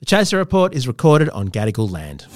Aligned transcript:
The 0.00 0.06
Chaser 0.06 0.36
Report 0.36 0.74
is 0.74 0.86
recorded 0.86 1.28
on 1.30 1.48
Gadigal 1.48 1.90
land. 1.90 2.26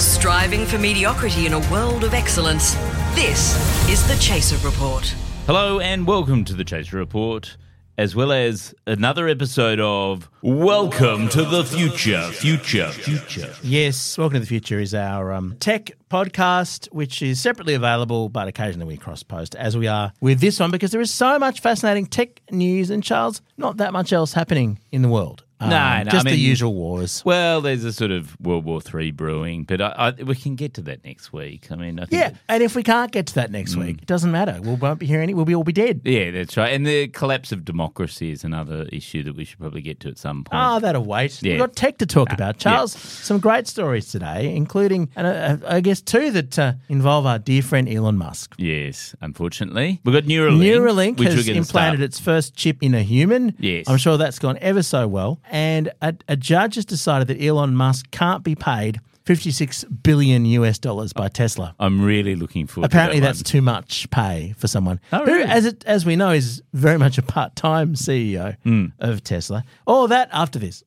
Striving 0.00 0.66
for 0.66 0.76
mediocrity 0.76 1.46
in 1.46 1.52
a 1.52 1.60
world 1.70 2.02
of 2.02 2.14
excellence. 2.14 2.74
This 3.14 3.54
is 3.88 4.04
the 4.08 4.16
Chaser 4.16 4.56
Report. 4.66 5.06
Hello 5.46 5.78
and 5.78 6.04
welcome 6.04 6.44
to 6.46 6.52
the 6.52 6.64
Chaser 6.64 6.96
Report, 6.96 7.56
as 7.96 8.16
well 8.16 8.32
as 8.32 8.74
another 8.88 9.28
episode 9.28 9.78
of 9.78 10.28
Welcome 10.42 11.28
to 11.28 11.44
the 11.44 11.62
Future, 11.62 12.28
Future, 12.32 12.88
Future. 12.90 13.54
Yes, 13.62 14.18
Welcome 14.18 14.34
to 14.34 14.40
the 14.40 14.46
Future 14.46 14.80
is 14.80 14.94
our 14.94 15.32
um, 15.32 15.56
tech 15.60 15.92
podcast, 16.10 16.86
which 16.86 17.22
is 17.22 17.38
separately 17.38 17.74
available, 17.74 18.28
but 18.28 18.48
occasionally 18.48 18.88
we 18.88 18.96
cross 18.96 19.22
post, 19.22 19.54
as 19.54 19.76
we 19.76 19.86
are 19.86 20.12
with 20.20 20.40
this 20.40 20.58
one, 20.58 20.72
because 20.72 20.90
there 20.90 21.00
is 21.00 21.14
so 21.14 21.38
much 21.38 21.60
fascinating 21.60 22.06
tech 22.06 22.40
news 22.50 22.90
and, 22.90 23.04
Charles, 23.04 23.42
not 23.56 23.76
that 23.76 23.92
much 23.92 24.12
else 24.12 24.32
happening 24.32 24.80
in 24.90 25.02
the 25.02 25.08
world. 25.08 25.44
Um, 25.64 25.70
No, 25.70 26.02
no, 26.04 26.10
just 26.10 26.26
I 26.26 26.30
the 26.30 26.36
usual 26.36 26.74
wars. 26.74 27.22
Well, 27.24 27.60
there's 27.60 27.84
a 27.84 27.92
sort 27.92 28.10
of 28.10 28.38
World 28.40 28.64
War 28.64 28.80
Three 28.80 29.10
brewing, 29.10 29.64
but 29.64 29.80
I, 29.80 30.14
I, 30.18 30.22
we 30.22 30.34
can 30.34 30.54
get 30.56 30.74
to 30.74 30.82
that 30.82 31.04
next 31.04 31.32
week. 31.32 31.70
I 31.70 31.76
mean, 31.76 31.98
I 31.98 32.04
think 32.06 32.20
Yeah, 32.20 32.30
and 32.48 32.62
if 32.62 32.74
we 32.76 32.82
can't 32.82 33.10
get 33.12 33.26
to 33.28 33.34
that 33.36 33.50
next 33.50 33.76
week, 33.76 33.98
it 34.02 34.06
doesn't 34.06 34.30
matter. 34.30 34.58
We 34.62 34.74
won't 34.74 34.98
be 34.98 35.06
here 35.06 35.20
any. 35.20 35.34
We'll 35.34 35.44
be 35.44 35.54
all 35.54 35.64
be 35.64 35.72
dead. 35.72 36.02
Yeah, 36.04 36.30
that's 36.30 36.56
right. 36.56 36.72
And 36.72 36.86
the 36.86 37.08
collapse 37.08 37.52
of 37.52 37.64
democracy 37.64 38.30
is 38.30 38.44
another 38.44 38.86
issue 38.92 39.22
that 39.24 39.34
we 39.36 39.44
should 39.44 39.58
probably 39.58 39.82
get 39.82 40.00
to 40.00 40.08
at 40.08 40.18
some 40.18 40.44
point. 40.44 40.54
Ah, 40.54 40.78
that'll 40.78 41.04
wait. 41.04 41.42
Yeah. 41.42 41.52
We've 41.52 41.60
got 41.60 41.76
tech 41.76 41.98
to 41.98 42.06
talk 42.06 42.32
about. 42.32 42.58
Charles, 42.58 42.92
some 42.92 43.38
great 43.38 43.66
stories 43.66 44.10
today, 44.10 44.54
including, 44.54 45.10
and 45.16 45.26
uh, 45.26 45.66
I 45.68 45.80
guess, 45.80 46.00
two 46.00 46.30
that 46.32 46.58
uh, 46.58 46.72
involve 46.88 47.26
our 47.26 47.38
dear 47.38 47.62
friend 47.62 47.88
Elon 47.88 48.16
Musk. 48.18 48.54
yes, 48.58 49.14
unfortunately. 49.20 50.00
We've 50.04 50.14
got 50.14 50.24
Neuralink. 50.24 50.60
Neuralink 50.60 51.18
which 51.18 51.28
has 51.28 51.48
implanted 51.48 51.64
start. 51.98 52.00
its 52.00 52.20
first 52.20 52.54
chip 52.54 52.78
in 52.82 52.94
a 52.94 53.02
human. 53.02 53.54
Yes. 53.58 53.88
I'm 53.88 53.98
sure 53.98 54.16
that's 54.16 54.38
gone 54.38 54.58
ever 54.60 54.82
so 54.82 55.06
well. 55.08 55.40
And 55.54 55.92
a, 56.02 56.14
a 56.28 56.36
judge 56.36 56.74
has 56.74 56.84
decided 56.84 57.28
that 57.28 57.40
Elon 57.40 57.76
Musk 57.76 58.10
can't 58.10 58.42
be 58.42 58.56
paid 58.56 58.98
56 59.24 59.84
billion 59.84 60.44
US 60.46 60.78
dollars 60.80 61.12
by 61.12 61.28
Tesla. 61.28 61.74
I'm 61.78 62.02
really 62.04 62.34
looking 62.34 62.66
forward 62.66 62.86
Apparently, 62.90 63.18
to 63.18 63.20
that 63.22 63.26
Apparently, 63.28 63.38
that's 63.38 63.38
one. 63.38 63.52
too 63.52 63.62
much 63.62 64.10
pay 64.10 64.54
for 64.58 64.66
someone 64.66 64.98
Oh, 65.12 65.24
who, 65.24 65.40
as 65.42 65.64
it, 65.64 65.84
as 65.86 66.04
we 66.04 66.16
know, 66.16 66.30
is 66.30 66.60
very 66.72 66.98
much 66.98 67.18
a 67.18 67.22
part-time 67.22 67.94
CEO 67.94 68.56
Hmm. 68.64 68.86
of 68.98 69.22
Tesla. 69.22 69.64
All 69.86 70.08
that 70.08 70.28
after 70.32 70.58
this. 70.58 70.82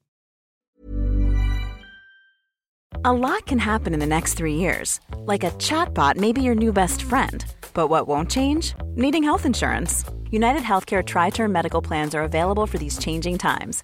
A 3.06 3.14
lot 3.14 3.46
can 3.46 3.60
happen 3.60 3.94
in 3.94 4.00
the 4.00 4.06
next 4.06 4.34
three 4.34 4.56
years. 4.56 5.00
Like 5.20 5.44
a 5.46 5.52
chatbot 5.52 6.18
may 6.18 6.34
be 6.34 6.42
your 6.42 6.56
new 6.56 6.74
best 6.74 7.02
friend. 7.04 7.46
But 7.74 7.88
what 7.88 8.08
won't 8.08 8.30
change? 8.30 8.74
Needing 8.96 9.24
health 9.24 9.46
insurance. 9.46 10.04
United 10.30 10.64
Healthcare 10.64 11.04
TriTerm 11.04 11.52
Medical 11.52 11.82
Plans 11.82 12.14
are 12.14 12.24
available 12.24 12.68
for 12.68 12.78
these 12.78 12.98
changing 12.98 13.38
times. 13.38 13.84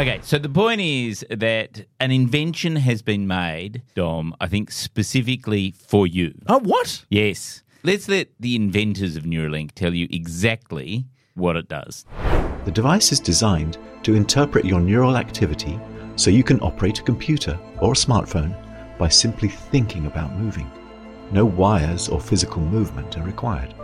Okay, 0.00 0.18
so 0.22 0.38
the 0.38 0.48
point 0.48 0.80
is 0.80 1.26
that 1.28 1.84
an 2.00 2.10
invention 2.10 2.76
has 2.76 3.02
been 3.02 3.26
made, 3.26 3.82
Dom, 3.94 4.34
I 4.40 4.46
think 4.46 4.70
specifically 4.70 5.72
for 5.72 6.06
you. 6.06 6.32
Oh, 6.46 6.58
what? 6.60 7.04
Yes. 7.10 7.62
Let's 7.82 8.08
let 8.08 8.28
the 8.40 8.56
inventors 8.56 9.14
of 9.16 9.24
Neuralink 9.24 9.72
tell 9.72 9.92
you 9.92 10.08
exactly 10.10 11.04
what 11.34 11.56
it 11.56 11.68
does. 11.68 12.06
The 12.64 12.70
device 12.70 13.12
is 13.12 13.20
designed 13.20 13.76
to 14.04 14.14
interpret 14.14 14.64
your 14.64 14.80
neural 14.80 15.18
activity 15.18 15.78
so 16.16 16.30
you 16.30 16.44
can 16.44 16.60
operate 16.60 17.00
a 17.00 17.02
computer 17.02 17.60
or 17.82 17.92
a 17.92 17.94
smartphone 17.94 18.56
by 18.96 19.08
simply 19.08 19.48
thinking 19.48 20.06
about 20.06 20.34
moving. 20.34 20.70
No 21.32 21.44
wires 21.44 22.08
or 22.08 22.20
physical 22.20 22.60
movement 22.60 23.16
are 23.16 23.22
required. 23.22 23.74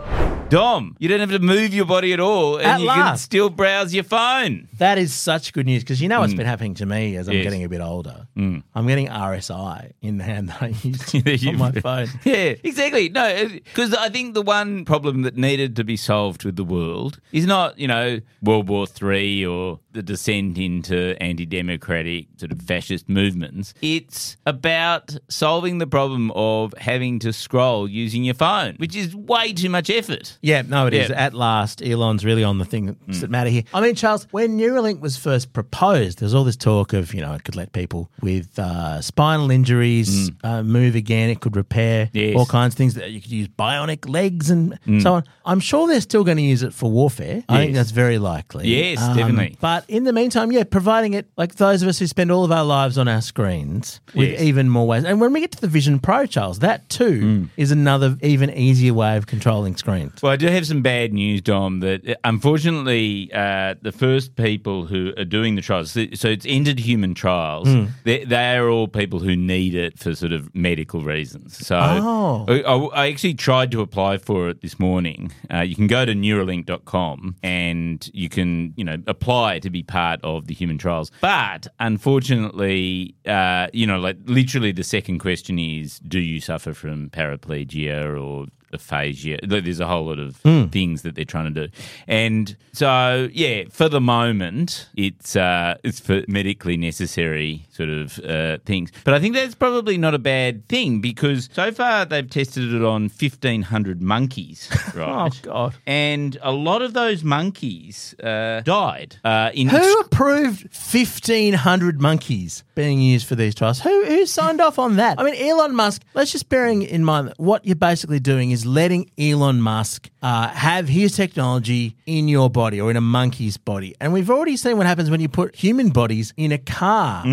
Dom, 0.49 0.95
you 0.99 1.09
don't 1.09 1.19
have 1.19 1.31
to 1.31 1.39
move 1.39 1.73
your 1.73 1.83
body 1.85 2.13
at 2.13 2.21
all 2.21 2.55
and 2.57 2.65
At 2.65 2.79
you 2.79 2.87
can 2.87 2.99
last. 2.99 3.23
still 3.23 3.49
browse 3.49 3.93
your 3.93 4.05
phone. 4.05 4.69
That 4.77 4.97
is 4.97 5.13
such 5.13 5.51
good 5.51 5.65
news 5.65 5.83
because 5.83 6.01
you 6.01 6.07
know 6.07 6.21
what's 6.21 6.33
been 6.33 6.45
happening 6.45 6.73
to 6.75 6.85
me 6.85 7.17
as 7.17 7.27
I'm 7.27 7.33
Mm. 7.33 7.37
Yes. 7.37 7.41
Mm. 7.41 7.43
getting 7.43 7.63
a 7.65 7.69
bit 7.69 7.81
older. 7.81 8.27
I'm 8.37 8.87
getting 8.87 9.07
RSI 9.09 9.91
in 10.01 10.17
the 10.17 10.23
hand 10.23 10.47
that 10.49 10.61
I 10.61 10.67
use 10.83 11.13
on 11.47 11.57
my 11.57 11.71
phone. 11.71 12.07
Yeah, 12.23 12.55
exactly. 12.63 13.09
No, 13.09 13.47
because 13.49 13.93
I 13.93 14.07
think 14.09 14.33
the 14.35 14.41
one 14.41 14.85
problem 14.85 15.23
that 15.23 15.35
needed 15.35 15.75
to 15.77 15.83
be 15.83 15.97
solved 15.97 16.45
with 16.45 16.55
the 16.55 16.63
world 16.63 17.19
is 17.33 17.45
not, 17.45 17.77
you 17.77 17.87
know, 17.87 18.21
World 18.41 18.69
War 18.69 18.87
Three 18.87 19.45
or 19.45 19.79
the 19.97 20.03
descent 20.03 20.57
into 20.57 21.15
anti-democratic 21.21 22.27
sort 22.37 22.51
of 22.51 22.61
fascist 22.61 23.09
movements. 23.09 23.73
It's 23.81 24.37
about 24.45 25.17
solving 25.29 25.79
the 25.79 25.87
problem 25.87 26.31
of 26.35 26.73
having 26.77 27.19
to 27.19 27.33
scroll 27.33 27.87
using 27.87 28.23
your 28.23 28.35
phone, 28.35 28.75
which 28.77 28.95
is 28.95 29.15
way 29.15 29.53
too 29.53 29.69
much 29.69 29.89
effort. 29.89 30.37
Yeah, 30.41 30.61
no, 30.61 30.87
it 30.87 30.93
is. 30.93 31.09
Yeah. 31.09 31.15
Mm. 31.15 31.19
At 31.27 31.33
last, 31.33 31.81
Elon's 31.81 32.23
really 32.23 32.43
on 32.43 32.57
the 32.59 32.65
things 32.65 33.21
that 33.21 33.29
matter 33.29 33.49
here. 33.49 33.63
I 33.73 33.81
mean, 33.81 33.95
Charles, 33.95 34.27
when 34.31 34.57
Neuralink 34.57 34.99
was 34.99 35.17
first 35.17 35.51
proposed, 35.53 36.19
there 36.19 36.25
was 36.25 36.35
all 36.35 36.43
this 36.43 36.55
talk 36.55 36.93
of, 36.93 37.13
you 37.13 37.21
know, 37.21 37.33
it 37.33 37.43
could 37.43 37.55
let 37.55 37.73
people 37.73 38.09
with 38.21 38.57
uh, 38.59 39.01
spinal 39.01 39.49
injuries 39.51 40.31
uh, 40.43 40.63
move 40.63 40.95
again. 40.95 41.29
It 41.29 41.41
could 41.41 41.55
repair 41.55 41.87
Mm. 41.87 42.09
Yes. 42.13 42.33
Mm. 42.35 42.37
all 42.39 42.45
kinds 42.45 42.73
of 42.73 42.77
things 42.77 42.93
that 42.95 43.11
you 43.11 43.21
could 43.21 43.31
use 43.31 43.47
bionic 43.47 44.07
legs 44.09 44.49
and 44.49 44.77
so 45.01 45.13
on. 45.15 45.23
I'm 45.45 45.59
sure 45.59 45.87
they're 45.87 46.01
still 46.01 46.23
going 46.23 46.37
to 46.37 46.43
use 46.43 46.61
it 46.63 46.73
for 46.73 46.89
warfare. 46.91 47.43
I 47.49 47.57
think 47.57 47.73
that's 47.73 47.91
very 47.91 48.17
likely. 48.19 48.63
Um, 48.65 48.69
Yes, 48.69 48.99
definitely. 49.15 49.57
But 49.59 49.85
in 49.87 50.03
the 50.03 50.13
meantime, 50.13 50.51
yeah, 50.51 50.63
providing 50.63 51.13
it 51.13 51.27
like 51.37 51.55
those 51.55 51.81
of 51.81 51.87
us 51.87 51.99
who 51.99 52.07
spend 52.07 52.31
all 52.31 52.43
of 52.43 52.51
our 52.51 52.63
lives 52.65 52.97
on 52.97 53.07
our 53.07 53.21
screens 53.21 53.99
with 54.15 54.29
Yes. 54.31 54.41
even 54.41 54.69
more 54.69 54.85
ways. 54.87 55.03
And 55.05 55.21
when 55.21 55.33
we 55.33 55.39
get 55.39 55.51
to 55.53 55.61
the 55.61 55.67
Vision 55.67 55.99
Pro, 55.99 56.25
Charles, 56.25 56.59
that 56.59 56.89
too 56.89 57.21
Mm. 57.21 57.49
is 57.57 57.71
another 57.71 58.17
even 58.21 58.49
easier 58.51 58.93
way 58.93 59.17
of 59.17 59.27
controlling 59.27 59.75
screens. 59.75 60.21
Well, 60.21 60.31
I 60.31 60.35
do 60.35 60.47
have 60.47 60.65
some 60.67 60.81
bad 60.81 61.13
news, 61.13 61.41
Dom. 61.41 61.79
That 61.79 62.07
uh, 62.09 62.15
unfortunately, 62.23 63.29
uh, 63.33 63.75
the 63.81 63.91
first 63.91 64.35
people 64.35 64.85
who 64.87 65.13
are 65.17 65.25
doing 65.25 65.55
the 65.55 65.61
trials, 65.61 65.91
so 65.91 66.27
it's 66.29 66.45
ended 66.47 66.79
human 66.79 67.13
trials. 67.13 67.67
Hmm. 67.67 67.85
They, 68.03 68.23
they 68.25 68.55
are 68.57 68.69
all 68.69 68.87
people 68.87 69.19
who 69.19 69.35
need 69.35 69.73
it 69.75 69.97
for 69.99 70.15
sort 70.15 70.31
of 70.33 70.53
medical 70.55 71.01
reasons. 71.01 71.65
So 71.65 71.77
Oh. 71.77 72.45
I, 72.47 72.61
I- 72.61 73.03
I 73.07 73.09
actually 73.09 73.35
tried 73.35 73.71
to 73.71 73.81
apply 73.81 74.17
for 74.17 74.49
it 74.49 74.61
this 74.61 74.79
morning. 74.79 75.31
Uh, 75.53 75.59
you 75.61 75.75
can 75.75 75.87
go 75.87 76.03
to 76.05 76.13
Neuralink.com 76.13 77.35
and 77.43 78.09
you 78.13 78.29
can, 78.29 78.73
you 78.75 78.83
know, 78.83 78.97
apply 79.07 79.59
to 79.59 79.69
be 79.69 79.76
part 79.83 80.19
of 80.23 80.47
the 80.47 80.53
human 80.53 80.77
trials. 80.77 81.11
But 81.21 81.67
unfortunately, 81.79 83.15
uh, 83.25 83.67
you 83.73 83.85
know, 83.85 83.99
like 83.99 84.17
literally 84.25 84.71
the 84.71 84.83
second 84.83 85.19
question 85.19 85.59
is, 85.59 85.99
do 85.99 86.19
you 86.19 86.39
suffer 86.39 86.73
from 86.73 87.09
paraplegia 87.09 88.19
or 88.19 88.47
aphasia? 88.73 89.39
There's 89.43 89.79
a 89.79 89.87
whole 89.87 90.05
lot 90.05 90.19
of 90.19 90.37
things 90.71 91.01
that 91.01 91.15
they're 91.15 91.25
trying 91.25 91.53
to 91.53 91.67
do, 91.67 91.73
and 92.07 92.55
so 92.73 93.29
yeah, 93.33 93.63
for 93.69 93.89
the 93.89 94.01
moment, 94.01 94.89
it's 94.95 95.35
uh, 95.35 95.75
it's 95.83 95.99
for 95.99 96.23
medically 96.27 96.77
necessary 96.77 97.65
sort 97.71 97.89
of 97.89 98.19
uh, 98.19 98.57
things. 98.65 98.91
But 99.03 99.13
I 99.13 99.19
think 99.19 99.35
that's 99.35 99.55
probably 99.55 99.97
not 99.97 100.13
a 100.13 100.19
bad 100.19 100.67
thing 100.67 101.01
because 101.01 101.49
so 101.51 101.71
far 101.71 102.05
they've 102.05 102.29
tested 102.29 102.73
it 102.73 102.83
on 102.83 103.03
1,500 103.03 104.01
monkeys, 104.01 104.69
right? 104.95 105.31
Oh, 105.31 105.39
God. 105.41 105.75
And 105.85 106.37
a 106.41 106.51
lot 106.51 106.81
of 106.81 106.93
those 106.93 107.23
monkeys 107.23 108.15
uh, 108.19 108.61
died. 108.61 109.17
Uh, 109.23 109.51
in 109.53 109.69
Who 109.69 109.99
approved 109.99 110.63
1,500 110.63 112.01
monkeys 112.01 112.63
being 112.77 113.01
used 113.01 113.27
for 113.27 113.35
these 113.35 113.55
trials? 113.55 113.81
Who, 113.81 114.05
who 114.05 114.25
signed 114.27 114.61
off 114.61 114.77
on 114.77 114.97
that? 114.97 115.19
I 115.19 115.23
mean, 115.23 115.35
Elon 115.35 115.75
Musk, 115.75 116.03
let's 116.13 116.31
just 116.31 116.47
bearing 116.47 116.83
in 116.83 117.03
mind 117.03 117.29
that 117.29 117.39
what 117.39 117.65
you're 117.65 117.75
basically 117.75 118.19
doing 118.19 118.51
is 118.51 118.67
letting 118.67 119.09
Elon 119.17 119.59
Musk 119.59 120.11
uh, 120.21 120.47
have 120.49 120.87
his 120.87 121.15
technology 121.15 121.95
in 122.05 122.27
your 122.27 122.49
body 122.49 122.79
or 122.81 122.89
in 122.91 122.97
a 122.97 123.01
monkey's 123.01 123.57
body. 123.57 123.95
And 124.01 124.13
we've 124.13 124.29
already 124.29 124.57
seen 124.57 124.77
what 124.77 124.85
happens 124.87 125.09
when 125.09 125.19
you 125.19 125.29
put 125.29 125.55
human 125.55 125.89
bodies 125.89 126.33
in 126.37 126.51
a 126.51 126.57
car 126.57 127.23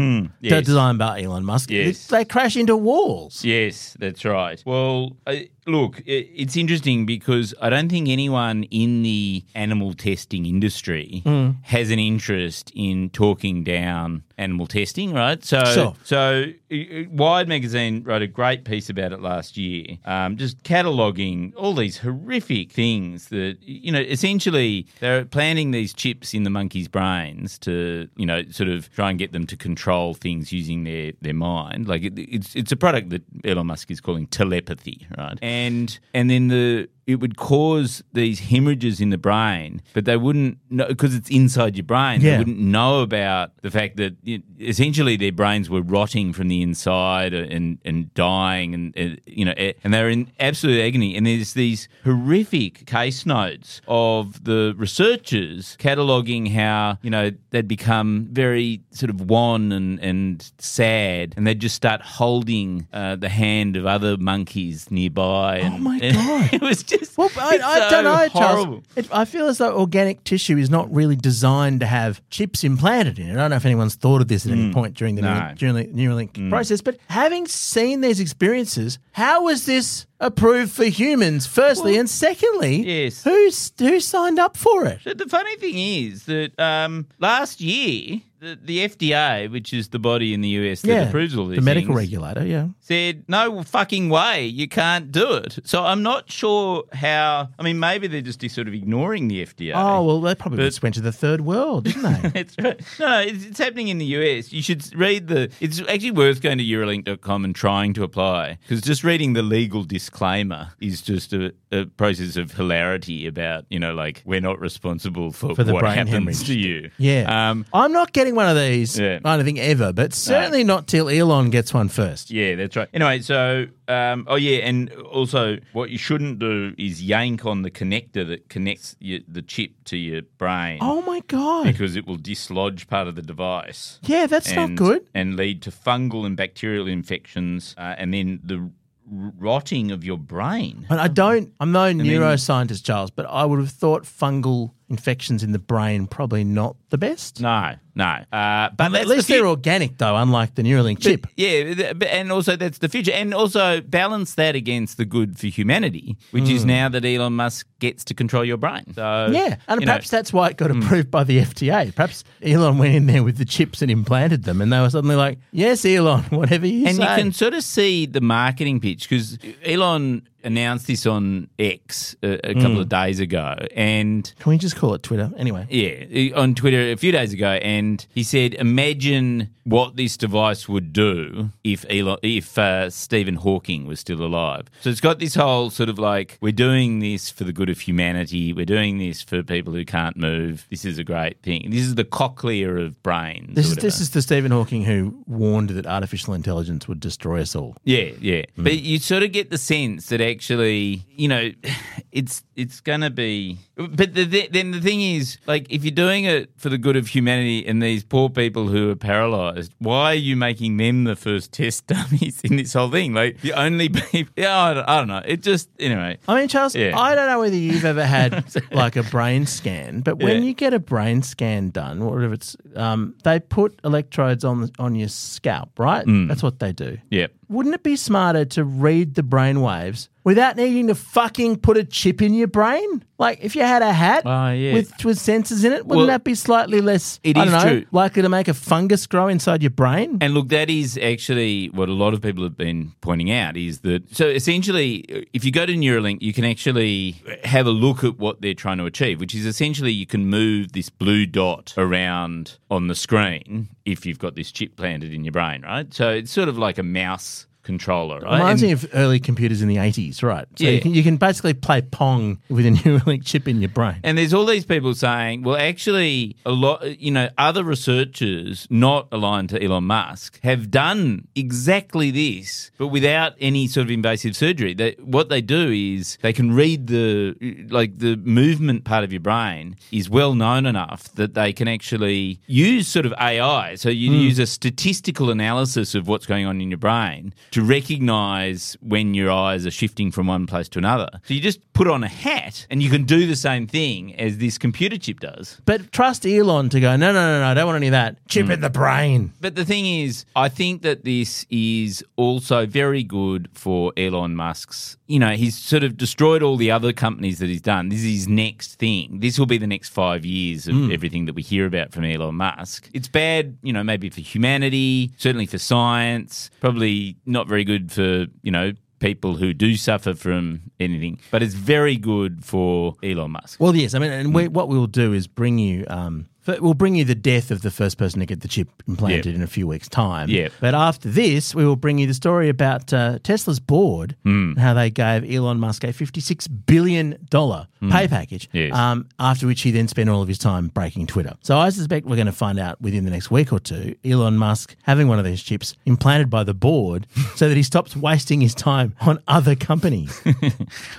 yes. 0.41 0.67
designed 0.67 0.99
by 0.99 1.23
Elon 1.23 1.45
Musk. 1.45 1.71
Yes. 1.71 2.07
They 2.09 2.25
crash 2.25 2.57
into 2.57 2.77
walls. 2.77 3.45
Yes, 3.45 3.97
that's 3.99 4.25
right. 4.25 4.63
Well, 4.67 5.17
I, 5.27 5.49
look, 5.67 5.99
i- 6.01 6.03
it's 6.07 6.57
interesting 6.57 7.07
because 7.07 7.55
I 7.61 7.71
don't 7.71 7.89
think 7.89 8.09
anyone 8.09 8.65
in 8.65 9.03
the 9.03 9.45
animal 9.55 9.95
testing 9.95 10.45
industry 10.47 11.23
has 11.63 11.91
an 11.91 11.99
interest 11.99 12.71
in 12.75 13.11
talking 13.11 13.65
down 13.65 14.23
animal 14.37 14.67
testing, 14.67 15.13
right? 15.15 15.43
So, 15.45 15.65
Sure. 15.65 15.95
so 16.03 16.53
uh, 16.73 16.75
uh, 16.75 17.05
Wired 17.13 17.47
magazine 17.49 18.03
wrote 18.03 18.21
a 18.23 18.27
great 18.27 18.65
piece 18.65 18.91
about 18.91 19.13
it 19.13 19.21
last 19.21 19.57
year, 19.57 19.97
um, 20.05 20.37
just 20.37 20.61
cataloging 20.65 21.53
all 21.57 21.73
these 21.73 21.99
horrific 21.99 22.73
things 22.73 22.84
that 23.29 23.57
you 23.63 23.93
know. 23.93 24.01
Essentially, 24.01 24.87
they're 25.01 25.25
planting 25.25 25.71
these 25.71 25.93
chips 25.93 26.35
in 26.35 26.45
the 26.45 26.51
monkeys' 26.51 26.89
brains 26.89 27.59
to 27.61 28.09
you 28.17 28.27
know 28.27 28.43
sort 28.51 28.69
of 28.69 28.91
try 28.93 29.11
and 29.11 29.19
get 29.19 29.33
them 29.33 29.47
to 29.47 29.57
control 29.57 30.15
things 30.15 30.53
using 30.53 30.85
their 30.85 31.13
their 31.21 31.35
mind. 31.35 31.89
Like 31.89 32.03
it, 32.03 32.19
it's 32.19 32.55
it's 32.55 32.73
a 32.73 32.77
product 32.77 33.11
that 33.11 33.23
Elon 33.45 33.67
Musk 33.67 33.91
is 33.91 34.01
calling 34.01 34.27
telepathy, 34.27 35.07
right? 35.17 35.39
And 35.43 35.99
and 36.13 36.31
then 36.31 36.49
the 36.49 36.89
it 37.07 37.17
would 37.17 37.37
cause 37.37 38.03
these 38.13 38.41
hemorrhages 38.41 39.01
in 39.01 39.11
the 39.11 39.19
brain, 39.19 39.83
but 39.93 40.05
they 40.07 40.17
wouldn't 40.17 40.59
know 40.71 40.87
because 40.87 41.15
it's 41.15 41.29
inside 41.31 41.77
your 41.77 41.85
brain. 41.85 42.21
Yeah. 42.21 42.33
They 42.33 42.39
wouldn't 42.39 42.59
know 42.59 43.03
about 43.03 43.53
the 43.63 43.71
fact 43.71 43.97
that 43.99 44.17
it, 44.25 44.43
essentially 44.59 45.17
their 45.17 45.33
brains 45.33 45.69
were 45.69 45.83
rotting 45.83 46.33
from 46.33 46.49
the 46.49 46.63
inside 46.63 47.35
and 47.35 47.79
and 47.85 48.13
dying, 48.15 48.75
and, 48.75 48.97
and 48.97 49.21
you 49.27 49.45
know, 49.45 49.53
and 49.83 49.93
they're 49.93 50.09
in 50.09 50.31
absolute 50.41 50.81
agony. 50.81 51.17
And 51.17 51.27
there's 51.27 51.53
these 51.55 51.89
horrific 52.05 52.87
case 52.87 53.27
notes 53.27 53.81
of 53.89 54.45
the 54.45 54.75
researchers 54.77 55.77
cataloging 55.79 56.53
how 56.53 56.99
you 57.03 57.11
know 57.11 57.31
they'd 57.51 57.69
become 57.69 58.29
very 58.33 58.81
sort 58.91 59.11
of 59.11 59.21
wan 59.29 59.73
and 59.73 59.99
and 60.01 60.53
sad, 60.59 61.35
and 61.37 61.47
they'd 61.47 61.61
just 61.61 61.75
start 61.75 62.01
holding 62.01 62.87
uh, 62.93 63.17
the 63.17 63.29
hand 63.29 63.77
of 63.77 63.87
other 63.87 64.17
monkeys 64.17 64.91
nearby. 64.91 65.59
And, 65.59 65.75
Oh 65.75 65.79
my 65.79 65.99
God. 66.13 66.53
it 66.55 66.63
was 66.63 66.83
just 66.99 67.17
Well, 67.19 67.31
I, 67.39 67.59
I 67.63 67.79
so 67.81 67.91
don't 67.91 68.05
know, 68.05 68.29
horrible. 68.29 68.31
Charles. 68.73 68.85
It, 68.97 69.09
I 69.13 69.25
feel 69.25 69.47
as 69.47 69.59
though 69.59 69.77
organic 69.79 70.25
tissue 70.25 70.57
is 70.57 70.71
not 70.71 70.93
really 70.93 71.17
designed 71.17 71.81
to 71.81 71.87
have 71.87 72.21
chips 72.31 72.65
implanted 72.65 73.19
in 73.19 73.29
it. 73.29 73.33
I 73.33 73.37
don't 73.37 73.51
know 73.51 73.57
if 73.57 73.65
anyone's 73.67 73.95
thought 73.95 74.21
of 74.21 74.29
this 74.29 74.47
at 74.47 74.53
any 74.53 74.73
point 74.73 74.95
during 74.95 75.15
the 75.15 75.23
No. 75.23 75.29
Neuralink, 75.29 75.59
during 75.59 75.75
the 75.75 75.85
Neuralink 75.87 76.51
process, 76.51 76.81
but 76.81 76.97
having 77.09 77.47
seen 77.47 78.01
these 78.01 78.21
experiences, 78.21 78.99
how 79.13 79.45
was 79.45 79.67
this 79.67 80.07
approved 80.21 80.73
for 80.73 80.85
humans? 80.85 81.47
Firstly, 81.47 81.97
and 81.97 82.09
secondly, 82.09 83.05
Yes. 83.05 83.23
who's 83.25 83.73
who 83.79 84.01
signed 84.01 84.39
up 84.39 84.57
for 84.57 84.87
it? 84.87 85.01
The 85.05 85.27
funny 85.29 85.57
thing 85.57 85.77
is 85.77 86.25
that 86.25 86.59
um, 86.59 87.07
last 87.19 87.61
year, 87.61 88.21
the, 88.45 88.59
the 88.63 88.79
FDA, 88.89 89.51
which 89.51 89.73
is 89.73 89.89
the 89.89 89.99
body 89.99 90.33
in 90.35 90.41
the 90.41 90.49
US 90.51 90.83
that 90.83 91.09
approves 91.09 91.37
all 91.37 91.47
these 91.47 91.57
the 91.57 91.63
medical 91.63 91.97
things, 91.97 92.11
regulator. 92.13 92.47
Yeah, 92.47 92.69
said, 92.81 93.25
no 93.29 93.63
fucking 93.63 94.09
way, 94.11 94.47
you 94.47 94.69
can't 94.69 95.11
do 95.11 95.35
it. 95.35 95.59
So 95.65 95.85
I'm 95.85 96.03
not 96.03 96.31
sure 96.31 96.85
how. 96.93 97.49
I 97.59 97.63
mean, 97.63 97.79
maybe 97.81 98.07
they're 98.07 98.21
just 98.21 98.41
sort 98.51 98.69
of 98.69 98.75
ignoring 98.75 99.29
the 99.29 99.45
FDA. 99.45 99.73
Oh 99.75 100.05
well, 100.05 100.21
they 100.21 100.35
probably 100.35 100.59
But- 100.59 100.65
just 100.67 100.83
went 100.83 100.95
to 100.97 101.01
the 101.01 101.13
third 101.13 101.41
world, 101.41 101.85
didn't 101.85 102.03
they? 102.03 102.31
It's 102.41 102.57
right. 102.59 102.81
No, 102.99 103.07
no, 103.09 103.21
it's, 103.21 103.45
it's 103.47 103.59
happening 103.59 103.89
in 103.89 103.99
the 103.99 104.07
US. 104.19 104.53
You 104.53 104.63
should 104.63 104.83
read 104.95 105.29
the. 105.29 105.51
It's 105.61 105.81
actually 105.81 106.11
worth 106.11 106.41
going 106.43 106.59
to 106.59 106.65
Neuralink.com 106.65 107.45
and 107.45 107.55
trying 107.55 107.95
to 107.95 108.03
apply 108.03 108.59
because 108.63 108.81
just 108.83 109.05
reading 109.05 109.33
the 109.33 109.43
legal 109.43 109.83
disclaimer 109.85 110.73
is 110.81 111.01
just 111.03 111.33
a, 111.33 111.55
a 111.73 111.87
process 111.87 112.37
of 112.37 112.53
hilarity 112.53 113.27
about 113.27 113.65
you 113.71 113.79
know 113.79 113.95
like 113.95 114.23
we're 114.25 114.41
not 114.41 114.61
responsible 114.61 115.31
for, 115.33 115.55
For 115.55 115.65
what 115.73 115.85
happens 115.85 116.11
hemorrhage. 116.11 116.45
to 116.47 116.59
you. 116.59 116.91
yeah, 116.99 117.51
Um. 117.51 117.65
I'm 117.73 117.93
not 117.93 118.13
getting 118.13 118.34
one 118.35 118.49
of 118.49 118.57
these. 118.57 118.99
Yeah. 118.99 119.19
I 119.25 119.37
don't 119.37 119.45
think 119.45 119.59
ever, 119.59 119.93
but 119.93 120.13
certainly 120.15 120.65
not 120.65 120.87
till 120.87 121.09
Elon 121.09 121.51
gets 121.51 121.73
one 121.73 121.89
first. 121.89 122.31
Yeah, 122.31 122.55
that's 122.55 122.77
right. 122.77 122.89
Anyway, 122.93 123.21
so 123.21 123.67
um, 123.89 124.27
oh 124.29 124.37
yeah, 124.37 124.59
and 124.59 124.91
also 124.93 125.59
what 125.73 125.91
you 125.91 125.99
shouldn't 125.99 126.39
do 126.39 126.75
is 126.79 127.03
yank 127.03 127.45
on 127.47 127.63
the 127.63 127.71
connector 127.71 128.27
that 128.27 128.49
connects 128.49 128.97
your, 129.01 129.21
the 129.29 129.43
chip 129.43 129.73
to 129.85 129.97
your 129.97 130.23
brain. 130.39 130.79
Oh 130.81 131.03
my 131.03 131.21
god! 131.29 131.65
because 131.65 131.97
it 131.97 132.07
will 132.07 132.17
dislodge 132.17 132.87
part 132.89 133.09
of 133.09 133.15
the 133.15 133.23
device. 133.23 133.99
yeah, 134.03 134.27
that's 134.27 134.53
not 134.53 134.75
good. 134.75 135.07
And 135.15 135.37
lead 135.37 135.63
to 135.63 135.71
fungal 135.71 136.27
and 136.27 136.37
bacterial 136.37 136.87
infections, 136.87 137.75
uh, 137.79 137.95
and 137.99 138.13
then 138.15 138.41
the 138.43 138.71
rotting 139.07 139.91
of 139.91 140.05
your 140.05 140.19
brain. 140.19 140.87
And 140.89 141.01
I 141.01 141.09
don't, 141.09 141.53
I'm 141.61 141.73
no 141.73 141.93
neuroscientist, 141.93 142.85
Charles, 142.85 143.11
but 143.11 143.27
I 143.27 143.45
would 143.45 143.59
have 143.59 143.71
thought 143.71 144.05
fungal 144.05 144.73
infections 144.95 145.43
in 145.43 145.53
the 145.53 145.59
brain 145.59 146.07
probably 146.07 146.45
not 146.45 146.77
the 146.91 146.99
best. 146.99 147.41
No, 147.41 147.75
no. 147.97 148.05
Uh, 148.33 148.71
but 148.77 148.95
At 148.95 149.07
least 149.09 149.27
the 149.27 149.35
they're 149.35 149.47
organic, 149.47 149.99
though, 149.99 150.15
unlike 150.17 150.55
the 150.55 150.63
Neuralink 150.63 151.01
chip. 151.01 151.23
But, 151.23 151.31
yeah, 151.37 151.93
but- 151.93 152.09
and 152.09 152.31
also 152.31 152.55
that's 152.57 152.79
the 152.79 152.89
future. 152.89 153.11
And 153.13 153.35
also 153.35 153.81
balance 153.81 154.35
that 154.37 154.55
against 154.55 154.97
the 154.97 155.05
good 155.05 155.37
for 155.39 155.49
humanity, 155.49 156.17
which 156.31 156.49
is 156.49 156.65
now 156.65 156.89
that 156.89 157.05
Elon 157.05 157.33
Musk 157.35 157.67
gets 157.81 158.05
to 158.05 158.15
control 158.15 158.45
your 158.45 158.57
brain. 158.57 158.85
So 158.95 159.29
yeah, 159.33 159.57
and 159.69 159.81
you 159.81 159.87
know, 159.87 159.93
perhaps 159.93 160.11
that's 160.11 160.33
why 160.33 160.51
it 160.51 160.57
got 160.57 160.71
approved 160.71 161.11
by 161.11 161.25
the 161.25 161.39
FDA. 161.41 161.95
Perhaps 161.95 162.23
Elon 162.43 162.79
went 162.79 162.95
in 162.95 163.07
there 163.07 163.23
with 163.25 163.39
the 163.39 163.45
chips 163.45 163.83
and 163.83 163.91
implanted 163.91 164.45
them, 164.45 164.61
and 164.61 164.73
they 164.73 164.81
were 164.81 164.91
suddenly 164.91 165.17
like, 165.17 165.39
"Yes, 165.51 165.85
Elon, 165.85 166.23
whatever 166.31 166.67
you 166.67 166.87
and 166.87 166.97
say." 166.97 167.03
And 167.03 167.11
you 167.19 167.25
can 167.25 167.33
sort 167.33 167.55
of 167.55 167.65
see 167.65 168.07
the 168.07 168.21
marketing 168.21 168.81
pitch 168.81 169.09
because 169.09 169.39
Elon 169.65 170.29
announced 170.45 170.87
this 170.87 171.07
on 171.07 171.49
X 171.59 172.15
a, 172.23 172.51
a 172.51 172.55
couple 172.55 172.75
Hmm. 172.75 172.81
of 172.81 172.89
days 172.89 173.21
ago, 173.21 173.57
and 173.75 174.33
Can 174.39 174.51
we 174.51 174.59
just 174.59 174.77
call 174.77 174.95
it 174.95 175.03
Twitter 175.03 175.31
anyway? 175.37 175.67
yeah, 175.71 176.37
on 176.37 176.55
Twitter 176.55 176.91
a 176.93 176.97
few 176.97 177.13
days 177.13 177.33
ago, 177.33 177.53
and 177.63 178.05
he 178.15 178.23
said, 178.23 178.55
"Imagine 178.55 179.49
what 179.65 179.97
this 179.97 180.17
device 180.19 180.69
would 180.69 180.93
do 180.93 181.51
if 181.65 181.87
Elon, 181.89 182.19
if 182.23 182.59
uh, 182.59 182.91
Stephen 182.91 183.37
Hawking 183.37 183.87
was 183.87 183.99
still 184.01 184.23
alive." 184.23 184.67
So 184.81 184.91
it's 184.91 185.01
got 185.01 185.19
this 185.19 185.35
whole 185.35 185.71
sort 185.71 185.89
of 185.89 185.99
like, 185.99 186.37
we're 186.41 186.53
doing 186.53 187.01
this 187.01 187.31
for 187.31 187.45
the 187.45 187.53
good 187.53 187.71
of 187.71 187.81
humanity. 187.81 188.53
We're 188.53 188.67
doing 188.67 188.99
this 188.99 189.23
for 189.23 189.43
people 189.43 189.73
who 189.73 189.85
can't 189.85 190.17
move. 190.17 190.67
This 190.71 190.85
is 190.85 190.99
a 190.99 191.05
great 191.05 191.41
thing. 191.43 191.71
This 191.71 191.83
is 191.83 191.95
the 191.95 192.05
cochlea 192.05 192.75
of 192.77 193.03
brains. 193.03 193.55
This 193.55 193.69
or 193.69 193.71
is 193.71 193.77
this 193.79 194.01
is 194.01 194.11
the 194.11 194.23
Stephen 194.23 194.51
Hawking 194.53 194.85
who 194.85 195.17
warned 195.27 195.71
that 195.71 195.87
artificial 195.87 196.35
intelligence 196.35 196.87
would 196.89 197.01
destroy 197.01 197.41
us 197.41 197.57
all. 197.57 197.77
Yeah, 197.85 198.11
yeah. 198.21 198.43
Hmm. 198.57 198.65
But 198.65 198.79
you 198.81 198.99
sort 198.99 199.23
of 199.23 199.33
get 199.33 199.51
the 199.51 199.59
sense 199.59 200.07
that 200.07 200.21
actually, 200.35 201.05
you 201.09 201.29
know, 201.29 201.51
it's 202.13 202.43
it's 202.57 202.81
going 202.81 203.01
to 203.01 203.11
be. 203.11 203.59
But 203.77 204.15
the, 204.15 204.25
the, 204.25 204.49
then 204.53 204.71
the 204.71 204.81
thing 204.81 205.03
is, 205.03 205.39
like, 205.47 205.67
if 205.69 205.83
you're 205.85 205.91
doing 205.91 206.25
it 206.25 206.51
for 206.57 206.69
the 206.69 206.79
good 206.79 206.95
of 206.97 207.09
humanity 207.09 207.67
and 207.67 207.83
these 207.83 208.05
poor 208.05 208.29
people 208.31 208.69
who 208.69 208.89
are 208.91 208.95
paralyzed, 208.97 209.75
why 209.79 210.13
are 210.13 210.15
you 210.15 210.37
making 210.37 210.77
them 210.77 211.03
the 211.05 211.17
first 211.17 211.53
test 211.53 211.87
dummies 211.89 212.41
in 212.43 212.55
this 212.57 212.73
whole 212.73 212.89
thing? 212.91 213.15
Like, 213.15 213.41
the 213.41 213.53
only 213.55 213.89
people. 213.89 214.33
Yeah, 214.37 214.57
I 214.59 214.75
don't, 214.75 214.89
I 214.89 214.99
don't 214.99 215.09
know. 215.09 215.23
It 215.25 215.43
just 215.43 215.69
anyway. 215.81 216.19
I 216.29 216.39
mean, 216.39 216.49
Charles, 216.49 216.77
Yeah. 216.77 216.97
I 216.99 217.15
don't 217.17 217.27
know 217.27 217.41
whether 217.41 217.57
you've 217.57 217.85
ever 217.85 218.05
had 218.07 218.45
like 218.73 218.95
a 218.97 219.03
brain 219.03 219.47
scan, 219.47 220.01
but 220.01 220.19
when 220.19 220.43
Yeah. 220.43 220.49
you 220.49 220.55
get 220.55 220.73
a 220.73 220.79
brain 220.79 221.23
scan 221.23 221.71
done, 221.71 222.01
or 222.01 222.23
if 222.23 222.33
it's, 222.33 222.57
um, 222.77 223.15
they 223.25 223.41
put 223.41 223.79
electrodes 223.85 224.45
on 224.45 224.71
on 224.79 224.95
your 224.95 225.09
scalp, 225.09 225.79
right? 225.79 226.07
Mm. 226.07 226.29
That's 226.29 226.43
what 226.43 226.59
they 226.61 226.73
do. 226.73 226.99
Yeah. 227.11 227.27
Wouldn't 227.49 227.75
it 227.75 227.83
be 227.83 227.97
smarter 227.97 228.45
to 228.47 228.65
read 228.65 229.15
the 229.15 229.23
brain 229.23 229.61
waves 229.61 230.09
without 230.25 230.57
needing 230.57 230.87
to 230.89 230.95
fucking 230.95 231.57
put 231.57 231.77
a 231.77 231.85
chip 231.85 232.23
in 232.23 232.35
your 232.35 232.49
brain? 232.49 233.05
Like 233.17 233.39
if 233.43 233.55
you 233.55 233.63
had 233.63 233.81
a 233.83 233.93
hat 233.93 234.23
Oh, 234.27 234.51
yeah. 234.51 234.73
with 234.73 235.05
with 235.05 235.19
sensors 235.19 235.65
in 235.65 235.73
it, 235.73 235.87
wouldn't 235.87 235.99
Well, 235.99 236.07
that 236.09 236.25
be 236.25 236.35
slightly 236.35 236.81
less? 236.81 237.21
it 237.23 237.37
I 237.37 237.45
don't 237.45 237.53
know, 237.53 237.61
true. 237.81 237.85
likely 237.93 238.23
to 238.23 238.29
make 238.29 238.49
a 238.49 238.55
fungus 238.55 239.07
grow 239.07 239.29
inside 239.29 239.63
your 239.63 239.71
brain. 239.71 240.19
And 240.21 240.35
look, 240.35 240.49
that 240.49 240.69
is 240.69 240.99
actually 240.99 241.69
what 241.69 241.89
a 241.89 241.93
lot 241.93 242.13
of 242.15 242.21
people 242.23 242.43
have 242.43 242.57
been 242.57 242.93
pointing 243.03 243.31
out 243.31 243.57
is 243.57 243.81
that. 243.81 244.15
So 244.17 244.27
essentially, 244.27 245.27
if 245.33 245.45
you 245.45 245.53
go 245.53 245.65
to 245.65 245.73
Neuralink, 245.75 246.23
you 246.23 246.33
can 246.33 246.45
actually 246.45 247.15
have 247.45 247.67
a 247.67 247.71
look 247.71 248.03
at 248.03 248.19
what 248.19 248.41
they're 248.41 248.53
trying 248.55 248.79
to 248.79 248.85
achieve, 248.85 249.21
which 249.21 249.35
is 249.35 249.47
essentially 249.47 249.93
you 249.93 250.07
can 250.07 250.27
move 250.27 250.73
this 250.73 250.91
blue 250.91 251.25
dot 251.27 251.75
around 251.77 252.59
on 252.71 252.89
the 252.89 252.95
screen 252.97 253.69
if 253.85 254.05
you've 254.05 254.19
got 254.19 254.35
this 254.35 254.51
chip 254.51 254.77
planted 254.77 255.15
in 255.15 255.23
your 255.25 255.33
brain, 255.33 255.63
right? 255.63 255.93
So 255.95 256.11
it's 256.11 256.33
sort 256.33 256.49
of 256.49 256.59
like 256.59 256.79
a 256.79 256.83
mouse 256.83 257.47
controller, 257.65 258.21
right? 258.21 258.39
Reminds 258.39 258.63
And- 258.63 258.69
me 258.69 258.73
of 258.73 258.87
early 258.95 259.19
computers 259.19 259.63
in 259.63 259.69
the 259.69 259.79
80s, 259.79 260.23
right? 260.23 260.47
So 260.57 260.65
Yeah. 260.65 260.71
you, 260.71 260.81
can, 260.81 260.95
you 260.95 261.03
can 261.03 261.17
basically 261.17 261.55
play 261.55 261.83
Pong 261.83 262.39
with 262.49 262.67
a 262.67 262.71
Neuralink 262.85 263.25
chip 263.25 263.49
in 263.49 263.61
your 263.61 263.71
brain. 263.71 263.97
And 264.05 264.17
there's 264.17 264.33
all 264.33 264.47
these 264.47 264.65
people 264.65 264.95
saying, 264.95 265.43
well, 265.43 265.57
actually, 265.57 266.37
a 266.47 266.53
lot, 266.53 267.01
you 267.01 267.11
know, 267.11 267.29
other 267.39 267.65
researchers 267.65 268.69
not 268.71 269.09
aligned 269.11 269.49
to 269.49 269.63
Elon 269.63 269.85
Musk 269.85 270.39
have 270.45 270.71
done 270.71 271.27
exactly 271.35 272.11
this, 272.11 272.71
but 272.79 272.89
without 272.89 273.33
any 273.41 273.67
sort 273.67 273.85
of 273.87 273.91
invasive 273.91 274.37
surgery. 274.37 274.75
They, 274.75 274.93
what 275.01 275.29
they 275.29 275.41
do 275.41 275.71
is 275.71 276.19
they 276.23 276.33
can 276.33 276.53
read 276.53 276.87
the, 276.87 277.67
like, 277.71 277.99
the 277.99 278.17
movement 278.17 278.85
part 278.85 279.05
of 279.05 279.13
your 279.13 279.21
brain 279.21 279.77
is 279.91 280.11
well 280.11 280.35
known 280.35 280.67
enough 280.67 281.13
that 281.15 281.35
they 281.35 281.53
can 281.53 281.69
actually 281.69 282.41
use 282.47 282.87
sort 282.87 283.07
of 283.07 283.15
AI. 283.19 283.75
So 283.77 283.89
you 283.89 284.11
hmm. 284.11 284.17
use 284.17 284.39
a 284.39 284.47
statistical 284.47 285.31
analysis 285.31 285.95
of 285.95 286.07
what's 286.07 286.27
going 286.27 286.47
on 286.47 286.61
in 286.61 286.71
your 286.71 286.79
brain 286.79 287.33
to 287.55 287.63
recognize 287.63 288.77
when 288.81 289.15
your 289.15 289.31
eyes 289.31 289.65
are 289.65 289.71
shifting 289.71 290.11
from 290.11 290.27
one 290.27 290.45
place 290.45 290.69
to 290.69 290.77
another. 290.77 291.09
So 291.23 291.35
you 291.35 291.41
just 291.41 291.61
put 291.73 291.87
on 291.87 292.03
a 292.03 292.09
hat 292.09 292.67
and 292.69 292.83
you 292.83 292.91
can 292.91 293.05
do 293.05 293.29
the 293.29 293.37
same 293.37 293.69
thing 293.69 294.13
as 294.17 294.39
this 294.39 294.59
computer 294.59 294.99
chip 294.99 295.21
does. 295.21 295.61
But 295.65 295.93
trust 295.93 296.27
Elon 296.27 296.69
to 296.71 296.81
go, 296.81 296.97
no, 296.97 297.13
no, 297.13 297.33
no, 297.33 297.41
no, 297.41 297.47
I 297.47 297.55
don't 297.55 297.67
want 297.67 297.77
any 297.77 297.87
of 297.87 297.93
that. 297.93 298.17
Chip 298.27 298.51
in 298.51 298.59
mm. 298.59 298.63
the 298.63 298.71
brain. 298.71 299.33
But 299.41 299.55
the 299.55 299.65
thing 299.65 299.87
is, 299.87 300.25
I 300.35 300.49
think 300.49 300.83
that 300.83 301.05
this 301.05 301.47
is 301.49 302.05
also 302.17 302.67
very 302.67 303.05
good 303.05 303.49
for 303.53 303.93
Elon 303.97 304.35
Musk's. 304.35 304.97
You 305.07 305.19
know, 305.19 305.33
he's 305.33 305.57
sort 305.57 305.85
of 305.85 305.97
destroyed 305.99 306.43
all 306.43 306.57
the 306.57 306.71
other 306.71 306.93
companies 306.93 307.39
that 307.39 307.49
he's 307.49 307.61
done. 307.61 307.91
This 307.91 307.99
is 307.99 308.05
his 308.07 308.29
next 308.29 308.77
thing. 308.77 309.21
This 309.21 309.39
will 309.39 309.47
be 309.47 309.59
the 309.59 309.67
next 309.67 309.91
five 309.91 310.25
years 310.25 310.67
of 310.67 310.91
everything 310.91 311.27
that 311.27 311.35
we 311.35 311.43
hear 311.43 311.67
about 311.67 311.93
from 311.93 312.05
Elon 312.05 312.37
Musk. 312.37 312.89
It's 312.95 313.09
bad, 313.09 313.59
you 313.63 313.73
know, 313.73 313.85
maybe 313.85 314.09
for 314.09 314.23
humanity, 314.23 315.13
certainly 315.19 315.45
for 315.45 315.59
science, 315.59 316.51
probably 316.61 317.17
not 317.27 317.49
very 317.49 317.65
good 317.65 317.93
for, 317.93 318.27
you 318.43 318.51
know, 318.51 318.73
people 318.99 319.37
who 319.37 319.53
do 319.53 319.77
suffer 319.77 320.15
from 320.15 320.63
anything, 320.81 321.21
but 321.31 321.43
it's 321.43 321.53
very 321.53 321.97
good 321.97 322.43
for 322.43 322.95
Elon 323.03 323.33
Musk. 323.33 323.61
Well, 323.61 323.77
yes. 323.77 323.93
I 323.93 323.99
mean, 323.99 324.11
and 324.11 324.35
we, 324.35 324.49
what 324.49 324.69
we'll 324.69 324.87
do 324.87 325.13
is 325.13 325.27
bring 325.27 325.59
you 325.59 325.85
um, 325.89 326.27
we'll 326.47 326.75
bring 326.75 326.95
you 326.95 327.05
the 327.05 327.15
death 327.15 327.51
of 327.51 327.63
the 327.63 327.71
first 327.71 327.99
person 327.99 328.21
to 328.21 328.27
get 328.27 328.41
the 328.41 328.49
chip 328.49 328.69
implanted 328.87 329.27
Yep. 329.27 329.35
in 329.37 329.43
a 329.43 329.47
few 329.47 329.67
weeks' 329.67 329.89
time. 329.89 330.29
But 330.61 330.75
after 330.75 331.09
this, 331.09 331.55
we 331.55 331.65
will 331.65 331.77
bring 331.77 331.99
you 331.99 332.07
the 332.07 332.15
story 332.15 332.49
about 332.49 332.93
uh, 332.93 333.19
Tesla's 333.23 333.61
board 333.61 334.17
Hmm. 334.25 334.51
and 334.51 334.59
how 334.59 334.75
they 334.75 334.91
gave 334.91 335.25
Elon 335.31 335.59
Musk 335.59 335.85
a 335.85 335.89
$56 335.89 336.49
billion 336.67 337.19
pay 337.31 338.09
package. 338.09 338.49
Yes. 338.53 338.75
Um, 338.75 339.09
after 339.19 339.47
which 339.47 339.63
he 339.63 339.71
then 339.71 339.89
spent 339.89 340.09
all 340.11 340.23
of 340.23 340.29
his 340.29 340.39
time 340.39 340.69
breaking 340.69 341.07
Twitter. 341.07 341.35
So 341.43 341.59
I 341.59 341.71
suspect 341.71 342.07
we're 342.07 342.17
going 342.17 342.27
to 342.27 342.33
find 342.33 342.59
out 342.59 342.81
within 342.81 343.05
the 343.05 343.11
next 343.11 343.31
week 343.31 343.53
or 343.53 343.59
two 343.61 343.95
Elon 344.05 344.37
Musk 344.37 344.77
having 344.83 345.09
one 345.09 345.19
of 345.19 345.25
these 345.25 345.43
chips 345.43 345.75
implanted 345.87 346.31
by 346.31 346.45
the 346.45 346.55
board 346.55 347.07
so 347.37 347.49
that 347.49 347.57
he 347.57 347.63
stops 347.63 347.97
wasting 347.97 348.41
his 348.41 348.55
time 348.55 348.95
on 349.01 349.19
other 349.29 349.55
companies. 349.55 350.21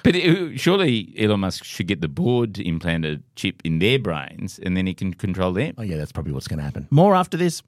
But 0.03 0.15
it, 0.15 0.59
surely 0.59 1.13
Elon 1.17 1.39
Musk 1.41 1.63
should 1.63 1.87
get 1.87 2.01
the 2.01 2.07
board 2.07 2.59
implanted 2.59 3.19
a 3.19 3.23
chip 3.35 3.61
in 3.63 3.79
their 3.79 3.97
brains, 3.99 4.59
and 4.61 4.75
then 4.77 4.85
he 4.87 4.93
can 4.93 5.13
control 5.13 5.34
them. 5.35 5.75
oh, 5.77 5.83
yeah, 5.83 5.97
that's 5.97 6.11
probably 6.11 6.33
what's 6.33 6.47
going 6.47 6.59
to 6.59 6.63
happen. 6.63 6.87
More 6.89 7.15
after 7.15 7.37
this. 7.37 7.61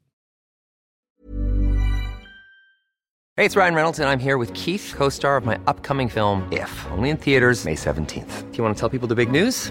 Hey, 3.36 3.44
it's 3.44 3.54
Ryan 3.54 3.74
Reynolds, 3.74 4.00
and 4.00 4.08
I'm 4.08 4.18
here 4.18 4.36
with 4.36 4.52
Keith, 4.54 4.94
co 4.96 5.08
star 5.08 5.36
of 5.36 5.44
my 5.44 5.60
upcoming 5.68 6.08
film, 6.08 6.48
If, 6.50 6.86
only 6.90 7.10
in 7.10 7.16
theaters, 7.16 7.64
May 7.64 7.76
17th. 7.76 8.50
Do 8.50 8.58
you 8.58 8.64
want 8.64 8.76
to 8.76 8.80
tell 8.80 8.88
people 8.88 9.06
the 9.06 9.14
big 9.14 9.30
news? 9.30 9.70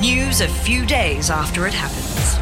News 0.00 0.40
a 0.40 0.48
few 0.48 0.86
days 0.86 1.28
after 1.30 1.66
it 1.66 1.74
happens. 1.74 2.36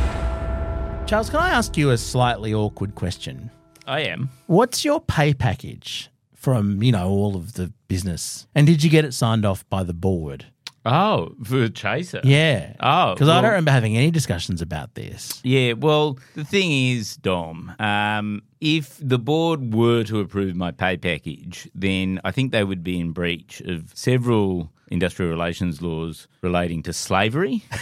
Charles, 1.11 1.29
can 1.29 1.41
I 1.41 1.49
ask 1.50 1.77
you 1.77 1.91
a 1.91 1.99
slightly 1.99 2.55
awkward 2.55 2.95
question? 2.95 3.50
I 3.87 4.00
am. 4.03 4.31
What's 4.47 4.85
your 4.85 5.00
pay 5.00 5.35
package 5.35 6.09
from, 6.35 6.83
you 6.83 6.93
know, 6.93 7.09
all 7.09 7.35
of 7.35 7.55
the 7.55 7.73
business? 7.88 8.47
And 8.55 8.67
did 8.67 8.85
you 8.85 8.91
get 8.91 9.05
it 9.05 9.12
signed 9.12 9.45
off 9.45 9.69
by 9.71 9.83
the 9.83 9.95
board? 9.95 10.47
Oh, 10.87 11.35
for 11.43 11.69
Chaser. 11.69 12.21
Yeah. 12.23 12.75
Oh, 12.81 13.15
Because 13.15 13.29
I 13.29 13.41
don't 13.41 13.50
remember 13.50 13.73
having 13.73 13.97
any 13.97 14.11
discussions 14.12 14.62
about 14.62 14.95
this. 14.95 15.41
Yeah, 15.43 15.73
well, 15.73 16.19
the 16.37 16.45
thing 16.45 16.71
is, 16.71 17.17
Dom, 17.17 17.75
um, 17.81 18.43
if 18.61 18.99
the 19.03 19.19
board 19.19 19.75
were 19.75 20.05
to 20.05 20.21
approve 20.21 20.55
my 20.55 20.71
pay 20.71 20.97
package, 20.97 21.69
then 21.75 22.21
I 22.25 22.31
think 22.31 22.53
they 22.53 22.62
would 22.62 22.85
be 22.85 23.00
in 23.00 23.11
breach 23.12 23.61
of 23.62 23.91
several 23.95 24.71
industrial 24.90 25.30
relations 25.30 25.80
laws 25.83 26.28
relating 26.42 26.83
to 26.85 26.92
slavery. 26.92 27.64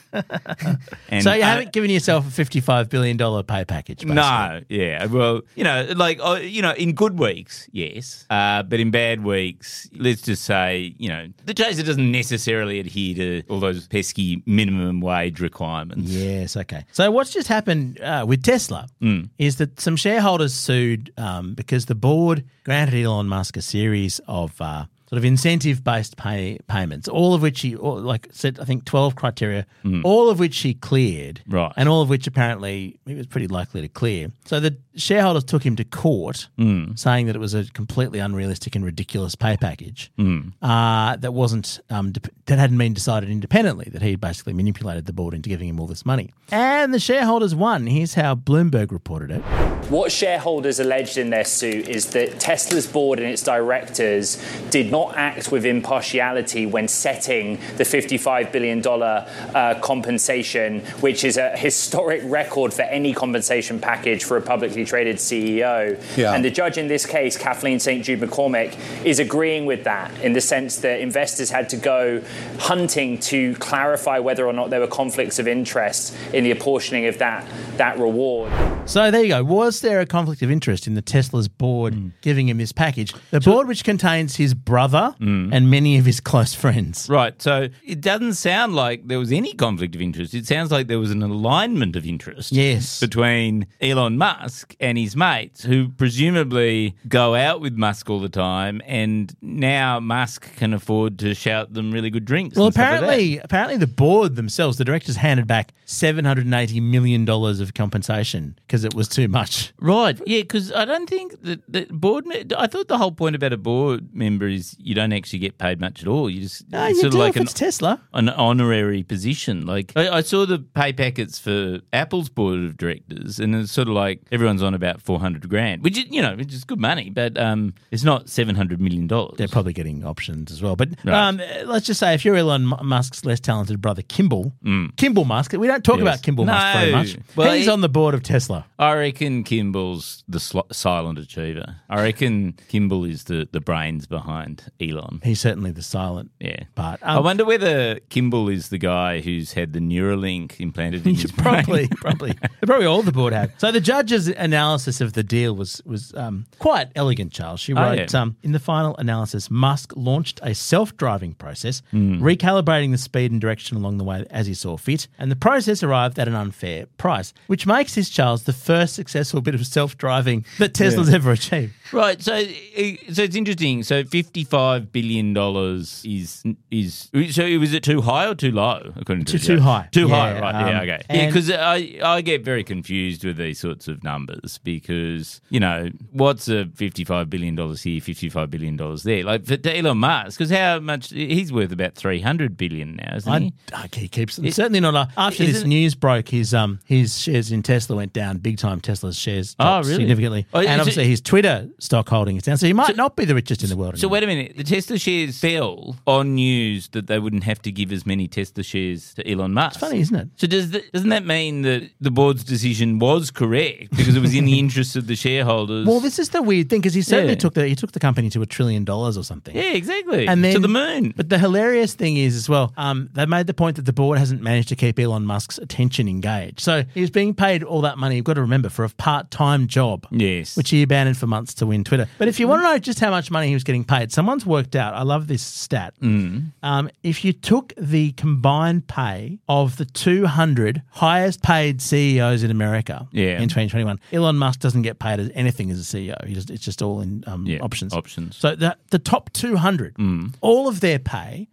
and, 1.08 1.22
so 1.22 1.32
you 1.32 1.42
uh, 1.42 1.46
haven't 1.46 1.72
given 1.72 1.90
yourself 1.90 2.26
a 2.26 2.44
$55 2.44 2.88
billion 2.88 3.16
pay 3.44 3.64
package, 3.64 3.98
basically. 3.98 4.14
No, 4.14 4.60
yeah. 4.68 5.06
Well, 5.06 5.42
you 5.54 5.64
know, 5.64 5.86
like, 5.96 6.20
uh, 6.22 6.34
you 6.34 6.62
know, 6.62 6.72
in 6.72 6.92
good 6.92 7.18
weeks, 7.18 7.68
yes. 7.72 8.26
Uh, 8.28 8.62
but 8.62 8.78
in 8.80 8.90
bad 8.90 9.24
weeks, 9.24 9.88
let's 9.94 10.22
just 10.22 10.44
say, 10.44 10.94
you 10.98 11.08
know, 11.08 11.28
the 11.46 11.54
Chaser 11.54 11.82
doesn't 11.82 12.12
necessarily 12.12 12.78
adhere 12.78 13.14
to 13.14 13.42
all 13.48 13.60
those 13.60 13.88
pesky 13.88 14.42
minimum 14.46 15.00
wage 15.00 15.40
requirements. 15.40 16.10
Yes, 16.10 16.56
okay. 16.56 16.84
So 16.92 17.10
what's 17.10 17.32
just 17.32 17.48
happened 17.48 18.00
uh, 18.00 18.24
with 18.26 18.42
Tesla 18.42 18.86
Mm. 19.00 19.30
is 19.38 19.56
that 19.56 19.80
some 19.80 19.96
shareholders 19.96 20.54
sued 20.54 21.12
um, 21.16 21.54
because 21.54 21.86
the 21.86 21.94
board 21.94 22.44
granted 22.64 23.02
Elon 23.02 23.26
Musk 23.26 23.56
a 23.56 23.62
series 23.62 24.20
of 24.28 24.60
uh, 24.60 24.84
sort 25.12 25.18
of 25.18 25.26
incentive-based 25.26 26.16
pay 26.16 26.58
payments, 26.68 27.06
all 27.06 27.34
of 27.34 27.42
which 27.42 27.60
he, 27.60 27.76
like 27.76 28.28
said, 28.32 28.58
I 28.58 28.64
think 28.64 28.86
twelve 28.86 29.14
criteria, 29.14 29.66
all 30.04 30.30
of 30.30 30.38
which 30.38 30.56
he 30.60 30.72
cleared, 30.72 31.42
Mm. 31.46 31.52
Right. 31.52 31.72
and 31.76 31.86
all 31.86 32.00
of 32.00 32.08
which 32.08 32.26
apparently 32.26 32.98
he 33.04 33.14
was 33.14 33.26
pretty 33.26 33.46
likely 33.46 33.82
to 33.82 33.88
clear. 33.88 34.28
So 34.46 34.58
the 34.58 34.78
shareholders 34.96 35.44
took 35.44 35.66
him 35.66 35.76
to 35.76 35.84
court, 35.84 36.48
Mm. 36.58 36.98
saying 36.98 37.26
that 37.26 37.36
it 37.36 37.40
was 37.40 37.52
a 37.52 37.64
completely 37.72 38.20
unrealistic 38.20 38.74
and 38.74 38.82
ridiculous 38.86 39.34
pay 39.34 39.58
package 39.58 40.10
Mm. 40.18 40.52
uh, 40.62 41.16
that 41.16 41.34
wasn't 41.34 41.80
um, 41.90 42.12
dep- 42.12 42.28
that 42.46 42.58
hadn't 42.58 42.78
been 42.78 42.94
decided 42.94 43.28
independently. 43.28 43.90
That 43.92 44.00
he 44.00 44.16
basically 44.16 44.54
manipulated 44.54 45.04
the 45.04 45.12
board 45.12 45.34
into 45.34 45.50
giving 45.50 45.68
him 45.68 45.78
all 45.78 45.86
this 45.86 46.06
money, 46.06 46.30
and 46.50 46.94
the 46.94 46.98
shareholders 46.98 47.54
won. 47.54 47.86
Here's 47.86 48.14
how 48.14 48.34
Bloomberg 48.34 48.90
reported 48.90 49.30
it. 49.30 49.42
What 49.90 50.10
shareholders 50.10 50.80
alleged 50.80 51.18
in 51.18 51.28
their 51.28 51.44
suit 51.44 51.86
is 51.88 52.06
that 52.12 52.40
Tesla's 52.40 52.86
board 52.86 53.18
and 53.18 53.28
its 53.28 53.42
directors 53.42 54.42
did 54.70 54.90
not 55.02 55.16
act 55.16 55.50
with 55.50 55.64
impartiality 55.64 56.66
when 56.66 56.88
setting 56.88 57.56
the 57.76 57.84
$55 57.84 58.52
billion 58.52 58.86
uh, 58.86 59.78
compensation, 59.82 60.80
which 61.00 61.24
is 61.24 61.36
a 61.36 61.56
historic 61.56 62.22
record 62.24 62.72
for 62.72 62.82
any 62.82 63.12
compensation 63.12 63.78
package 63.80 64.24
for 64.24 64.36
a 64.36 64.42
publicly 64.42 64.84
traded 64.84 65.16
CEO. 65.16 65.98
Yeah. 66.16 66.32
And 66.34 66.44
the 66.44 66.50
judge 66.50 66.78
in 66.78 66.88
this 66.88 67.06
case, 67.06 67.36
Kathaleen 67.36 67.80
St. 67.80 68.04
Jude 68.04 68.20
McCormick, 68.20 68.76
is 69.04 69.18
agreeing 69.18 69.66
with 69.66 69.84
that 69.84 70.10
in 70.20 70.32
the 70.32 70.40
sense 70.40 70.78
that 70.78 71.00
investors 71.00 71.50
had 71.50 71.68
to 71.70 71.76
go 71.76 72.22
hunting 72.58 73.18
to 73.18 73.54
clarify 73.56 74.18
whether 74.18 74.46
or 74.46 74.52
not 74.52 74.70
there 74.70 74.80
were 74.80 74.86
conflicts 74.86 75.38
of 75.38 75.48
interest 75.48 76.14
in 76.32 76.44
the 76.44 76.50
apportioning 76.50 77.06
of 77.06 77.18
that, 77.18 77.46
that 77.76 77.98
reward. 77.98 78.52
So 78.86 79.10
there 79.10 79.22
you 79.22 79.28
go. 79.28 79.44
Was 79.44 79.80
there 79.80 80.00
a 80.00 80.06
conflict 80.06 80.42
of 80.42 80.50
interest 80.50 80.86
in 80.86 80.94
the 80.94 81.02
Tesla's 81.02 81.48
board 81.48 81.94
Hmm. 81.94 82.08
giving 82.20 82.48
him 82.48 82.58
this 82.58 82.72
package? 82.72 83.14
The 83.30 83.40
board, 83.40 83.66
which 83.68 83.84
contains 83.84 84.36
his 84.36 84.54
brother 84.54 84.91
Mm. 85.20 85.50
and 85.52 85.70
many 85.70 85.98
of 85.98 86.04
his 86.06 86.20
close 86.20 86.54
friends. 86.54 87.08
Right. 87.08 87.40
So 87.40 87.68
it 87.84 88.00
doesn't 88.00 88.34
sound 88.34 88.74
like 88.74 89.06
there 89.08 89.18
was 89.18 89.32
any 89.32 89.52
conflict 89.54 89.94
of 89.94 90.00
interest. 90.00 90.34
It 90.34 90.46
sounds 90.46 90.70
like 90.70 90.86
there 90.86 90.98
was 90.98 91.10
an 91.10 91.22
alignment 91.22 91.96
of 91.96 92.06
interest. 92.06 92.52
Yes. 92.52 93.00
Between 93.00 93.66
Elon 93.80 94.18
Musk 94.18 94.74
and 94.80 94.96
his 94.98 95.16
mates, 95.16 95.62
who 95.64 95.88
presumably 95.90 96.94
go 97.08 97.34
out 97.34 97.60
with 97.60 97.74
Musk 97.74 98.08
all 98.08 98.20
the 98.20 98.28
time, 98.28 98.80
and 98.86 99.34
now 99.42 99.98
Musk 100.00 100.54
can 100.56 100.72
afford 100.72 101.18
to 101.20 101.34
shout 101.34 101.72
them 101.74 101.90
really 101.92 102.10
good 102.10 102.24
drinks. 102.24 102.56
Well, 102.56 102.66
and 102.66 102.74
stuff 102.74 102.82
like 102.84 103.00
that. 103.00 103.04
apparently, 103.04 103.38
apparently 103.38 103.76
the 103.78 103.86
board 103.86 104.36
themselves, 104.36 104.78
the 104.78 104.84
directors, 104.84 105.16
handed 105.16 105.46
back 105.46 105.72
seven 105.84 106.24
hundred 106.24 106.44
and 106.46 106.54
eighty 106.54 106.80
million 106.80 107.24
dollars 107.24 107.60
of 107.60 107.74
compensation 107.74 108.58
because 108.66 108.84
it 108.84 108.94
was 108.94 109.08
too 109.08 109.28
much. 109.28 109.72
Right, 109.78 110.20
yeah, 110.26 110.40
because 110.42 110.72
I 110.72 110.84
don't 110.84 111.08
think 111.08 111.40
that 111.42 111.60
the 111.68 111.86
board. 111.90 112.26
me- 112.26 112.44
I 112.56 112.66
thought 112.66 112.88
the 112.88 112.98
whole 112.98 113.12
point 113.12 113.34
about 113.36 113.52
a 113.52 113.56
board 113.56 114.14
member 114.14 114.46
is 114.48 114.71
you 114.78 114.94
don't 114.94 115.12
actually 115.12 115.38
get 115.38 115.58
paid 115.58 115.80
much 115.80 116.02
at 116.02 116.08
all. 116.08 116.28
You 116.30 116.42
just 116.42 116.68
No, 116.70 116.84
it's 116.86 116.96
you 116.96 117.00
sort 117.02 117.12
do 117.12 117.18
of 117.18 117.24
like 117.24 117.30
if 117.30 117.36
an, 117.36 117.42
it's 117.42 117.52
Tesla. 117.54 118.00
an 118.14 118.28
honorary 118.28 119.02
position. 119.02 119.66
Like 119.66 119.92
I, 119.96 120.08
I 120.08 120.20
saw 120.22 120.46
the 120.46 120.58
pay 120.58 120.92
packets 120.92 121.38
for 121.38 121.80
Apple's 121.92 122.28
board 122.28 122.58
of 122.60 122.76
directors, 122.76 123.38
and 123.38 123.54
it's 123.54 123.72
sort 123.72 123.88
of 123.88 123.94
like 123.94 124.20
everyone's 124.32 124.62
on 124.62 124.74
about 124.74 125.00
four 125.02 125.20
hundred 125.20 125.48
grand, 125.48 125.82
which 125.82 125.98
is 125.98 126.04
you 126.10 126.22
know 126.22 126.34
which 126.36 126.52
is 126.52 126.64
good 126.64 126.80
money, 126.80 127.10
but 127.10 127.38
um, 127.38 127.74
it's 127.90 128.04
not 128.04 128.28
seven 128.28 128.54
hundred 128.56 128.80
million 128.80 129.06
dollars. 129.06 129.34
They're 129.38 129.48
probably 129.48 129.72
getting 129.72 130.04
options 130.04 130.50
as 130.52 130.62
well. 130.62 130.76
But 130.76 130.90
Right. 131.04 131.28
um, 131.28 131.40
let's 131.66 131.86
just 131.86 132.00
say 132.00 132.14
if 132.14 132.24
you're 132.24 132.36
Elon 132.36 132.64
Musk's 132.82 133.24
less 133.24 133.40
talented 133.40 133.80
brother, 133.80 134.02
Kimball, 134.02 134.52
Kimball 134.96 135.24
Musk, 135.24 135.52
we 135.52 135.66
don't 135.66 135.84
talk 135.84 135.96
Mm. 135.96 136.04
Yes. 136.04 136.14
about 136.14 136.22
Kimball 136.22 136.44
Musk 136.46 136.78
very 136.78 136.92
much. 136.92 137.16
Well, 137.36 137.54
He's 137.54 137.64
he- 137.66 137.70
on 137.70 137.80
the 137.80 137.88
board 137.88 138.14
of 138.14 138.22
Tesla. 138.22 138.64
I 138.78 138.94
reckon 138.94 139.44
Kimball's 139.44 140.24
the 140.28 140.40
sl- 140.40 140.60
silent 140.72 141.18
achiever. 141.18 141.76
I 141.88 142.02
reckon 142.02 142.54
Kimball 142.68 143.04
is 143.04 143.24
the, 143.24 143.48
the 143.52 143.60
brains 143.60 144.06
behind 144.06 144.61
Elon. 144.80 145.20
He's 145.24 145.40
certainly 145.40 145.70
the 145.72 145.82
silent 145.82 146.30
Yeah. 146.38 146.64
part. 146.76 147.00
I 147.02 147.16
Um, 147.16 147.24
wonder 147.24 147.44
whether 147.44 147.98
Kimball 148.08 148.48
is 148.48 148.68
the 148.68 148.78
guy 148.78 149.20
who's 149.20 149.52
had 149.54 149.72
the 149.72 149.80
Neuralink 149.80 150.60
implanted 150.60 151.06
in 151.06 151.14
his 151.16 151.32
probably, 151.36 151.86
brain. 151.86 151.88
probably, 151.96 152.34
probably 152.66 152.86
all 152.86 153.02
the 153.02 153.10
board 153.12 153.32
had. 153.32 153.52
So 153.58 153.72
the 153.72 153.80
judge's 153.80 154.28
analysis 154.28 155.00
of 155.00 155.14
the 155.14 155.22
deal 155.24 155.56
was 155.56 155.82
was 155.84 156.14
um, 156.14 156.46
quite 156.60 156.88
elegant. 156.94 157.32
Charles, 157.32 157.58
she 157.60 157.72
Oh, 157.74 157.82
wrote 157.82 158.12
yeah. 158.12 158.20
um, 158.20 158.36
in 158.42 158.52
the 158.52 158.60
final 158.60 158.96
analysis, 158.98 159.50
Musk 159.50 159.92
launched 159.96 160.38
a 160.42 160.54
self-driving 160.54 161.34
process, 161.34 161.82
Hmm. 161.90 162.22
recalibrating 162.22 162.92
the 162.92 162.98
speed 162.98 163.32
and 163.32 163.40
direction 163.40 163.76
along 163.76 163.98
the 163.98 164.04
way 164.04 164.24
as 164.30 164.46
he 164.46 164.54
saw 164.54 164.76
fit, 164.76 165.08
and 165.18 165.30
the 165.30 165.36
process 165.36 165.82
arrived 165.82 166.18
at 166.20 166.28
an 166.28 166.34
unfair 166.34 166.86
price, 166.96 167.32
which 167.48 167.66
makes 167.66 167.96
this 167.96 168.08
Charles 168.08 168.44
the 168.44 168.52
the 168.52 168.58
first 168.58 168.94
successful 168.94 169.40
bit 169.40 169.54
of 169.54 169.66
self 169.66 169.96
driving 169.96 170.44
that 170.58 170.74
Tesla's 170.74 171.08
ever 171.08 171.30
achieved. 171.32 171.72
Right, 171.92 172.20
so 172.22 172.34
eh, 172.34 172.96
so 173.12 173.22
it's 173.22 173.36
interesting. 173.36 173.82
So 173.82 174.02
fifty 174.04 174.44
five 174.44 174.92
billion 174.92 175.34
dollars 175.34 176.02
is 176.06 176.42
is 176.70 177.10
so 177.30 177.44
was 177.58 177.74
it 177.74 177.82
too 177.82 178.00
high 178.00 178.26
or 178.26 178.34
too 178.34 178.50
low? 178.50 178.92
According 178.96 179.26
to 179.26 179.38
Too- 179.38 179.56
too 179.56 179.60
high. 179.60 179.88
Too 179.92 180.08
Yeah, 180.08 180.14
high, 180.16 180.40
right? 180.40 180.54
yeah, 180.70 180.76
um, 180.78 180.82
okay. 180.88 181.02
Yeah, 181.10 181.26
because 181.26 181.50
I 181.50 181.98
I 182.02 182.20
get 182.22 182.44
very 182.44 182.64
confused 182.64 183.24
with 183.24 183.36
these 183.36 183.60
sorts 183.60 183.88
of 183.88 184.02
numbers 184.02 184.58
because 184.64 185.40
you 185.50 185.60
know 185.60 185.90
what's 186.12 186.48
a 186.48 186.66
fifty 186.74 187.04
five 187.04 187.28
billion 187.28 187.54
dollars 187.56 187.82
here, 187.82 188.00
fifty 188.00 188.28
five 188.28 188.50
billion 188.50 188.76
dollars 188.76 189.02
there. 189.02 189.22
Like 189.24 189.44
for 189.44 189.58
Elon 189.68 189.98
Musk, 189.98 190.38
because 190.38 190.50
how 190.50 190.78
much 190.80 191.10
he's 191.10 191.52
worth 191.52 191.72
about 191.72 191.94
three 191.94 192.20
hundred 192.20 192.56
billion 192.56 192.96
now, 192.96 193.16
isn't 193.16 193.42
he? 193.42 193.52
I, 193.74 193.88
he 193.94 194.08
keeps 194.08 194.38
It- 194.38 194.54
certainly 194.54 194.80
not 194.80 194.94
a, 194.94 195.08
after 195.16 195.44
this 195.44 195.64
news 195.64 195.94
broke. 195.94 196.28
His 196.28 196.54
um 196.54 196.80
his 196.86 197.18
shares 197.20 197.52
in 197.52 197.62
Tesla 197.62 197.96
went 197.96 198.12
down 198.12 198.38
big 198.38 198.56
time. 198.58 198.80
Tesla's 198.80 199.18
shares 199.18 199.54
Oh, 199.58 199.78
really? 199.82 199.94
significantly, 199.96 200.46
Oh, 200.54 200.60
and 200.60 200.68
it- 200.70 200.80
obviously 200.80 201.06
his 201.06 201.20
Twitter 201.20 201.68
stock 201.82 202.08
holding 202.08 202.36
is 202.36 202.44
down. 202.44 202.56
So 202.56 202.66
he 202.66 202.72
might 202.72 202.96
not 202.96 203.16
be 203.16 203.24
the 203.24 203.34
richest 203.34 203.62
in 203.62 203.68
the 203.68 203.76
world. 203.76 203.98
So 203.98 204.06
anymore. 204.06 204.12
wait 204.12 204.22
a 204.22 204.26
minute. 204.26 204.56
The 204.56 204.64
Tesla 204.64 204.98
shares 204.98 205.38
fell 205.38 205.96
on 206.06 206.34
news 206.36 206.88
that 206.88 207.06
they 207.08 207.18
wouldn't 207.18 207.44
have 207.44 207.60
to 207.62 207.72
give 207.72 207.90
as 207.92 208.06
many 208.06 208.28
Tesla 208.28 208.62
shares 208.62 209.14
to 209.14 209.28
Elon 209.30 209.52
Musk. 209.52 209.76
It's 209.76 209.80
funny, 209.80 210.00
isn't 210.00 210.16
it? 210.16 210.28
So 210.36 210.46
does 210.46 210.70
that, 210.70 210.92
doesn't 210.92 211.08
that 211.10 211.26
mean 211.26 211.62
that 211.62 211.90
the 212.00 212.10
board's 212.10 212.44
decision 212.44 212.98
was 212.98 213.30
correct 213.30 213.90
because 213.96 214.16
it 214.16 214.20
was 214.20 214.34
in 214.34 214.44
the 214.44 214.58
interests 214.58 214.96
of 214.96 215.06
the 215.06 215.16
shareholders? 215.16 215.86
Well, 215.86 216.00
this 216.00 216.18
is 216.18 216.28
the 216.30 216.40
weird 216.42 216.70
thing 216.70 216.80
because 216.80 216.94
he 216.94 217.02
certainly 217.02 217.32
Yeah. 217.32 217.38
took 217.38 217.54
the 217.54 217.66
he 217.66 217.74
took 217.74 217.92
the 217.92 218.00
company 218.00 218.30
to 218.30 218.42
a 218.42 218.46
trillion 218.46 218.84
dollars 218.84 219.18
or 219.18 219.24
something. 219.24 219.54
yeah, 219.54 219.72
exactly. 219.72 220.28
And 220.28 220.44
then 220.44 220.54
to 220.54 220.60
the 220.60 220.68
moon. 220.68 221.12
But 221.16 221.28
the 221.28 221.38
hilarious 221.38 221.94
thing 221.94 222.16
is 222.16 222.36
as 222.36 222.48
well, 222.48 222.72
um, 222.76 223.10
they 223.12 223.26
made 223.26 223.46
the 223.46 223.54
point 223.54 223.76
that 223.76 223.86
the 223.86 223.92
board 223.92 224.18
hasn't 224.18 224.40
managed 224.42 224.68
to 224.68 224.76
keep 224.76 224.98
Elon 224.98 225.26
Musk's 225.26 225.58
attention 225.58 226.08
engaged. 226.08 226.60
So 226.60 226.84
he's 226.94 227.10
being 227.10 227.34
paid 227.34 227.62
all 227.62 227.80
that 227.82 227.98
money. 227.98 228.16
You've 228.16 228.24
got 228.24 228.34
to 228.34 228.40
remember 228.42 228.68
for 228.68 228.84
a 228.84 228.88
part 228.90 229.30
time 229.30 229.66
job. 229.66 230.06
Yes. 230.10 230.56
Which 230.56 230.70
he 230.70 230.82
abandoned 230.82 231.16
for 231.18 231.26
months 231.26 231.54
to 231.54 231.66
win 231.72 231.84
Twitter. 231.84 232.06
But 232.18 232.28
if 232.28 232.38
you 232.38 232.46
want 232.48 232.60
to 232.62 232.64
know 232.64 232.78
just 232.78 233.00
how 233.00 233.10
much 233.10 233.30
money 233.30 233.48
he 233.48 233.54
was 233.54 233.64
getting 233.64 233.84
paid, 233.84 234.12
someone's 234.12 234.46
worked 234.46 234.76
out. 234.76 234.94
I 234.94 235.02
love 235.02 235.26
this 235.26 235.42
stat. 235.42 235.94
Mm. 236.00 236.52
Um, 236.62 236.90
if 237.02 237.24
you 237.24 237.32
took 237.32 237.72
the 237.76 238.12
combined 238.12 238.86
pay 238.86 239.38
of 239.48 239.76
the 239.76 239.84
200 239.84 240.82
highest 240.90 241.42
paid 241.42 241.80
CEOs 241.82 242.42
in 242.42 242.50
America 242.50 243.08
Yeah. 243.12 243.40
in 243.40 243.48
2021, 243.48 243.98
Elon 244.12 244.36
Musk 244.36 244.60
doesn't 244.60 244.82
get 244.82 244.98
paid 244.98 245.20
as 245.20 245.30
anything 245.34 245.70
as 245.70 245.78
a 245.80 245.96
CEO. 245.96 246.24
He 246.26 246.34
just, 246.34 246.50
it's 246.50 246.64
just 246.64 246.82
all 246.82 247.00
in 247.00 247.24
um, 247.26 247.46
Yeah, 247.46 247.58
options. 247.60 247.92
options. 247.92 248.36
So 248.36 248.54
the, 248.54 248.76
the 248.90 248.98
top 248.98 249.32
200, 249.32 249.94
Mm. 249.94 250.34
all 250.40 250.68
of 250.68 250.80
their 250.80 250.98
pay, 250.98 251.48